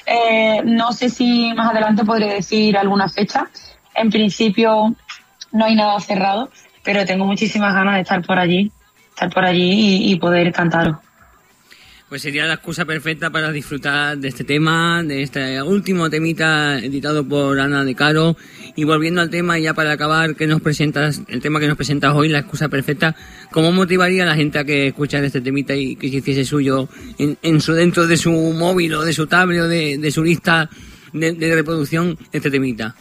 Eh, 0.06 0.62
no 0.66 0.92
sé 0.92 1.10
si 1.10 1.54
más 1.54 1.72
adelante 1.72 2.04
podré 2.04 2.34
decir 2.34 2.78
alguna 2.78 3.08
fecha. 3.08 3.48
En 3.96 4.10
principio 4.10 4.94
no 5.54 5.66
hay 5.66 5.76
nada 5.76 5.98
cerrado, 6.02 6.50
pero 6.84 7.06
tengo 7.06 7.24
muchísimas 7.26 7.74
ganas 7.74 7.96
de 7.96 8.02
estar 8.02 8.22
por 8.26 8.40
allí, 8.40 8.74
estar 9.08 9.30
por 9.30 9.46
allí 9.46 9.72
y, 9.72 10.12
y 10.12 10.16
poder 10.18 10.52
cantaros. 10.52 10.98
Pues 12.12 12.24
sería 12.24 12.46
la 12.46 12.56
excusa 12.56 12.84
perfecta 12.84 13.30
para 13.30 13.54
disfrutar 13.54 14.18
de 14.18 14.28
este 14.28 14.44
tema, 14.44 15.02
de 15.02 15.22
este 15.22 15.62
último 15.62 16.10
temita 16.10 16.78
editado 16.80 17.26
por 17.26 17.58
Ana 17.58 17.86
de 17.86 17.96
Caro. 17.96 18.36
Y 18.76 18.84
volviendo 18.84 19.22
al 19.22 19.30
tema, 19.30 19.58
ya 19.60 19.74
para 19.74 19.94
acabar, 19.94 20.36
que 20.36 20.46
nos 20.46 20.60
presentas, 20.60 21.22
el 21.30 21.42
tema 21.42 21.62
que 21.62 21.70
nos 21.70 21.78
presentas 21.78 22.14
hoy, 22.14 22.28
la 22.28 22.40
excusa 22.40 22.68
perfecta, 22.68 23.16
¿cómo 23.50 23.72
motivaría 23.72 24.24
a 24.24 24.26
la 24.26 24.36
gente 24.36 24.60
a 24.60 24.66
que 24.66 24.88
escuchara 24.88 25.26
este 25.26 25.40
temita 25.40 25.74
y 25.74 25.96
que 25.96 26.10
se 26.10 26.18
hiciese 26.18 26.44
suyo 26.44 26.90
en, 27.18 27.62
su 27.62 27.72
dentro 27.72 28.06
de 28.06 28.18
su 28.18 28.30
móvil 28.34 28.94
o 28.96 29.06
de 29.06 29.14
su 29.14 29.28
tablet 29.28 29.62
o 29.62 29.68
de, 29.70 30.12
su 30.12 30.22
lista 30.22 30.70
de 31.14 31.56
reproducción 31.56 32.18
este 32.34 32.52
temita? 32.52 32.94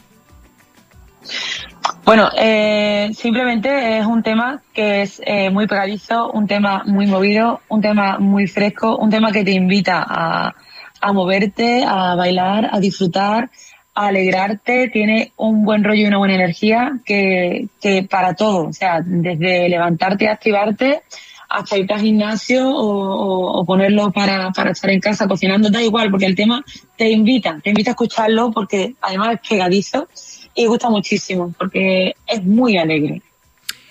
Bueno, 2.05 2.29
eh, 2.37 3.09
simplemente 3.13 3.97
es 3.99 4.05
un 4.05 4.21
tema 4.23 4.61
que 4.73 5.01
es 5.03 5.21
eh, 5.25 5.49
muy 5.49 5.67
pegadizo, 5.67 6.31
un 6.31 6.47
tema 6.47 6.83
muy 6.85 7.07
movido, 7.07 7.61
un 7.69 7.81
tema 7.81 8.17
muy 8.19 8.47
fresco, 8.47 8.97
un 8.97 9.09
tema 9.09 9.31
que 9.31 9.43
te 9.43 9.51
invita 9.51 10.05
a, 10.07 10.53
a 10.99 11.13
moverte, 11.13 11.83
a 11.87 12.15
bailar, 12.15 12.69
a 12.71 12.79
disfrutar, 12.79 13.49
a 13.95 14.07
alegrarte, 14.07 14.89
tiene 14.89 15.31
un 15.37 15.63
buen 15.63 15.83
rollo 15.83 16.01
y 16.03 16.05
una 16.05 16.17
buena 16.17 16.35
energía 16.35 16.99
que, 17.05 17.67
que 17.81 18.03
para 18.03 18.33
todo, 18.35 18.67
o 18.67 18.73
sea, 18.73 19.01
desde 19.03 19.69
levantarte 19.69 20.25
y 20.25 20.27
activarte 20.27 21.01
hasta 21.49 21.77
irte 21.77 21.93
al 21.93 21.99
gimnasio 22.01 22.69
o, 22.69 22.85
o- 22.85 23.59
o 23.59 23.65
ponerlo 23.65 24.09
para, 24.11 24.51
para 24.51 24.71
estar 24.71 24.89
en 24.89 25.01
casa 25.01 25.27
cocinando, 25.27 25.69
da 25.69 25.81
igual, 25.83 26.09
porque 26.09 26.25
el 26.25 26.35
tema 26.35 26.63
te 26.95 27.09
invita, 27.09 27.59
te 27.61 27.71
invita 27.71 27.91
a 27.91 27.93
escucharlo 27.93 28.51
porque 28.51 28.95
además 29.01 29.33
es 29.41 29.49
pegadizo 29.49 30.07
y 30.55 30.65
gusta 30.65 30.89
muchísimo 30.89 31.53
porque 31.57 32.15
es 32.27 32.43
muy 32.43 32.77
alegre. 32.77 33.21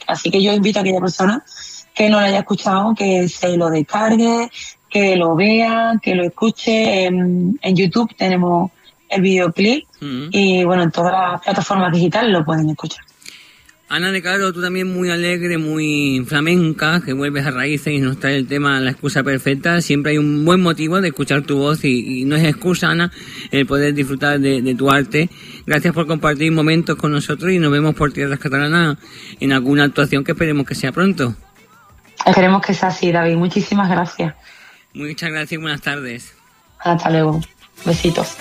Así 0.06 0.30
que 0.30 0.42
yo 0.42 0.52
invito 0.52 0.78
a 0.78 0.82
aquella 0.82 1.00
persona 1.00 1.44
que 1.94 2.08
no 2.08 2.20
lo 2.20 2.26
haya 2.26 2.38
escuchado, 2.40 2.94
que 2.94 3.28
se 3.28 3.56
lo 3.56 3.70
descargue, 3.70 4.50
que 4.88 5.16
lo 5.16 5.36
vea, 5.36 5.94
que 6.02 6.14
lo 6.14 6.24
escuche. 6.24 7.04
En, 7.04 7.58
en 7.62 7.76
YouTube 7.76 8.14
tenemos 8.16 8.70
el 9.08 9.22
videoclip 9.22 9.84
Mm. 10.00 10.28
y 10.32 10.64
bueno, 10.64 10.82
en 10.82 10.90
todas 10.90 11.12
las 11.12 11.42
plataformas 11.42 11.92
digitales 11.92 12.32
lo 12.32 12.44
pueden 12.44 12.68
escuchar. 12.70 13.04
Ana 13.93 14.12
de 14.12 14.22
Caro, 14.22 14.53
tú 14.53 14.62
también 14.62 14.86
muy 14.86 15.11
alegre, 15.11 15.59
muy 15.59 16.24
flamenca, 16.24 17.03
que 17.05 17.12
vuelves 17.12 17.45
a 17.45 17.51
raíces 17.51 17.93
y 17.93 17.99
nos 17.99 18.20
trae 18.20 18.36
el 18.36 18.47
tema 18.47 18.78
La 18.78 18.93
excusa 18.93 19.24
perfecta. 19.24 19.80
Siempre 19.80 20.12
hay 20.12 20.18
un 20.18 20.45
buen 20.45 20.61
motivo 20.61 21.01
de 21.01 21.09
escuchar 21.09 21.43
tu 21.43 21.59
voz 21.59 21.84
y, 21.84 22.20
y 22.20 22.24
no 22.24 22.36
es 22.36 22.45
excusa, 22.45 22.88
Ana, 22.88 23.11
el 23.51 23.66
poder 23.66 23.93
disfrutar 23.93 24.38
de, 24.38 24.62
de 24.62 24.74
tu 24.76 24.93
arte. 24.93 25.28
Gracias 25.66 25.93
por 25.93 26.07
compartir 26.07 26.53
momentos 26.53 26.95
con 26.95 27.11
nosotros 27.11 27.51
y 27.51 27.59
nos 27.59 27.72
vemos 27.72 27.97
por 27.97 28.12
tierras 28.12 28.38
catalanas 28.38 28.97
en 29.41 29.53
alguna 29.53 29.82
actuación 29.82 30.22
que 30.22 30.32
esperemos 30.32 30.66
que 30.66 30.76
sea 30.76 30.93
pronto. 30.93 31.34
Esperemos 32.24 32.64
que 32.64 32.74
sea 32.74 32.91
así, 32.91 33.11
David. 33.11 33.34
Muchísimas 33.34 33.91
gracias. 33.91 34.36
Muchas 34.95 35.30
gracias 35.30 35.53
y 35.53 35.57
buenas 35.57 35.80
tardes. 35.80 36.32
Hasta 36.78 37.11
luego. 37.11 37.41
Besitos. 37.84 38.36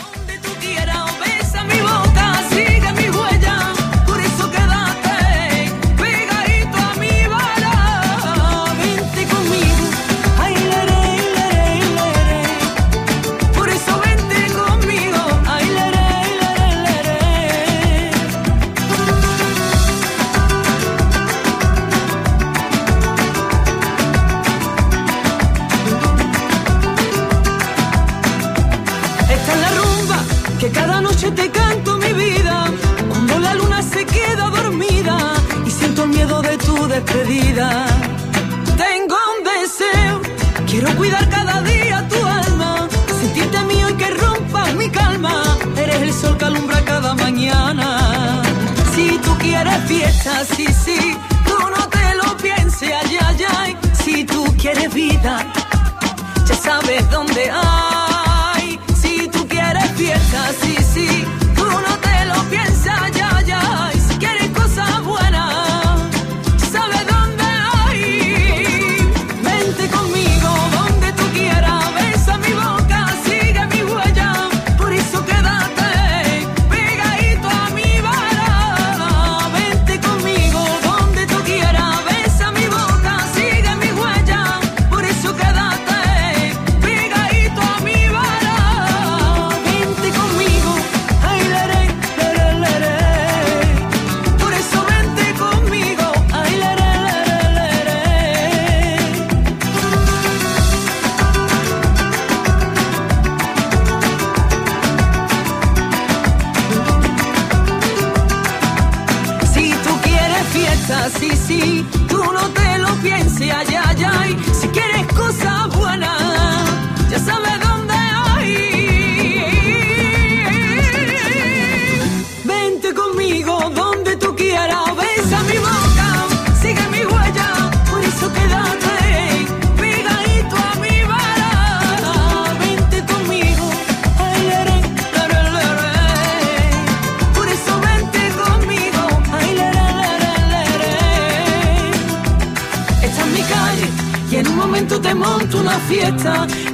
y 145.92 146.02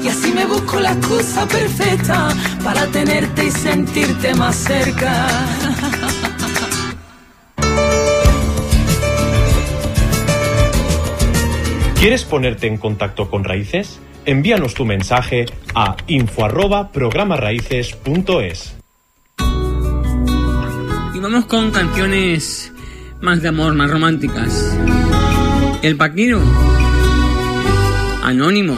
así 0.09 0.34
me 0.34 0.45
busco 0.45 0.78
la 0.78 0.91
excusa 0.91 1.47
perfecta 1.47 2.28
para 2.61 2.86
tenerte 2.88 3.45
y 3.45 3.51
sentirte 3.51 4.36
más 4.36 4.57
cerca. 4.57 5.26
¿Quieres 11.97 12.26
ponerte 12.26 12.68
en 12.68 12.76
contacto 12.78 13.30
con 13.30 13.45
Raíces? 13.45 14.01
Envíanos 14.26 14.74
tu 14.74 14.84
mensaje 14.84 15.45
a 15.74 15.95
info@programaraíces.es. 16.07 18.76
Y 21.13 21.20
vamos 21.20 21.45
con 21.45 21.72
canciones 21.72 22.74
más 23.22 23.41
de 23.41 23.47
amor, 23.47 23.76
más 23.76 23.89
románticas. 23.89 24.78
El 25.82 25.95
Paquiro. 25.95 26.41
Anónimo. 28.24 28.76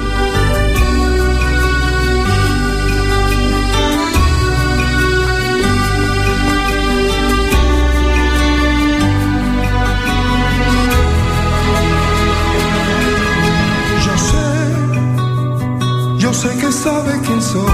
yo 16.28 16.34
sé 16.34 16.49
que 16.57 16.69
sabe 16.69 17.13
quién 17.25 17.41
soy. 17.41 17.71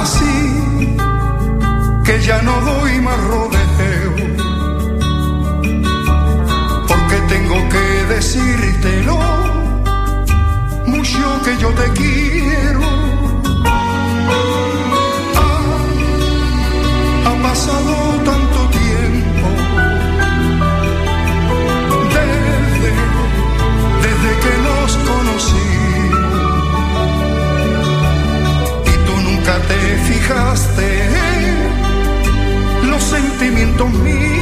Así 0.00 0.96
que 2.06 2.14
ya 2.22 2.40
no 2.40 2.54
doy 2.70 3.00
más 3.02 3.20
rodeo, 3.32 4.12
porque 6.88 7.16
tengo 7.28 7.56
que 7.72 7.86
decírtelo, 8.14 9.18
mucho 10.86 11.22
que 11.44 11.52
yo 11.58 11.68
te 11.80 11.86
quiero. 12.00 12.95
dejaste 30.28 31.08
los 32.90 33.02
sentimientos 33.02 33.92
míos. 33.92 34.35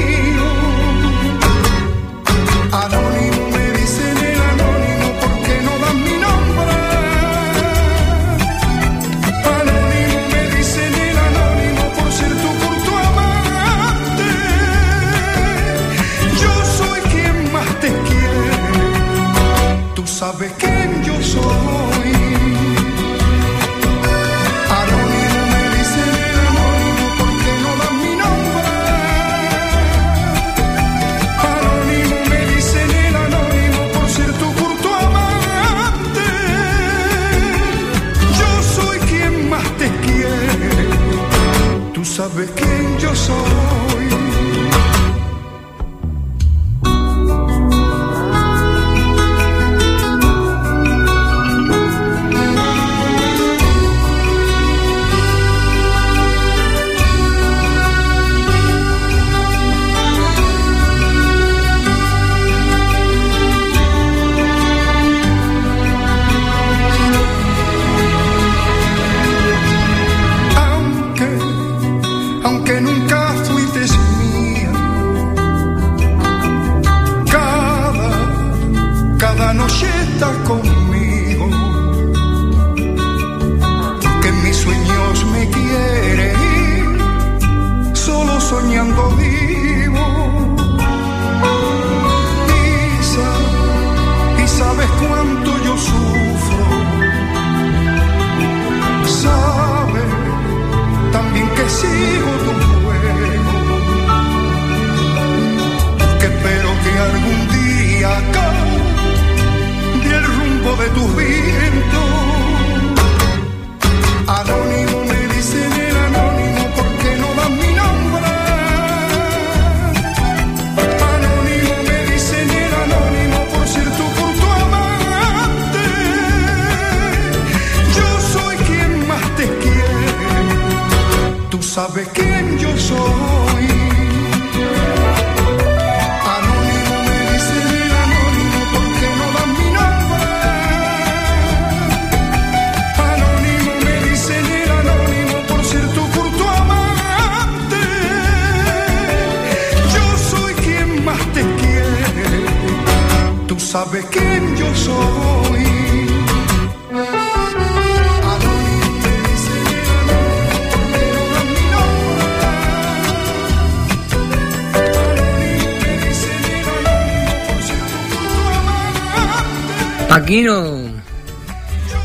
Vaquero. 170.25 170.81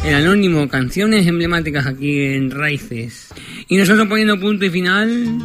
El 0.03 0.13
anónimo, 0.13 0.67
canciones 0.67 1.25
emblemáticas 1.25 1.85
aquí 1.85 2.19
en 2.19 2.51
Raíces. 2.51 3.29
Y 3.69 3.77
nosotros 3.77 4.09
poniendo 4.09 4.37
punto 4.37 4.65
y 4.65 4.69
final 4.69 5.39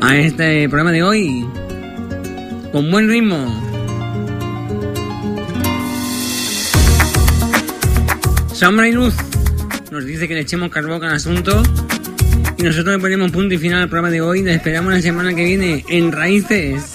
a 0.00 0.16
este 0.16 0.70
programa 0.70 0.90
de 0.90 1.02
hoy. 1.02 1.46
Con 2.72 2.90
buen 2.90 3.10
ritmo. 3.10 3.36
Sombra 8.54 8.88
y 8.88 8.92
Luz 8.92 9.14
nos 9.90 10.06
dice 10.06 10.26
que 10.26 10.32
le 10.32 10.40
echemos 10.40 10.70
carbón 10.70 11.04
al 11.04 11.16
asunto. 11.16 11.62
Y 12.56 12.62
nosotros 12.62 12.94
le 12.94 13.00
ponemos 13.00 13.30
punto 13.32 13.52
y 13.52 13.58
final 13.58 13.82
al 13.82 13.90
programa 13.90 14.10
de 14.10 14.22
hoy. 14.22 14.42
Les 14.42 14.56
esperamos 14.56 14.94
la 14.94 15.02
semana 15.02 15.34
que 15.34 15.44
viene 15.44 15.84
en 15.90 16.10
Raíces. 16.10 16.93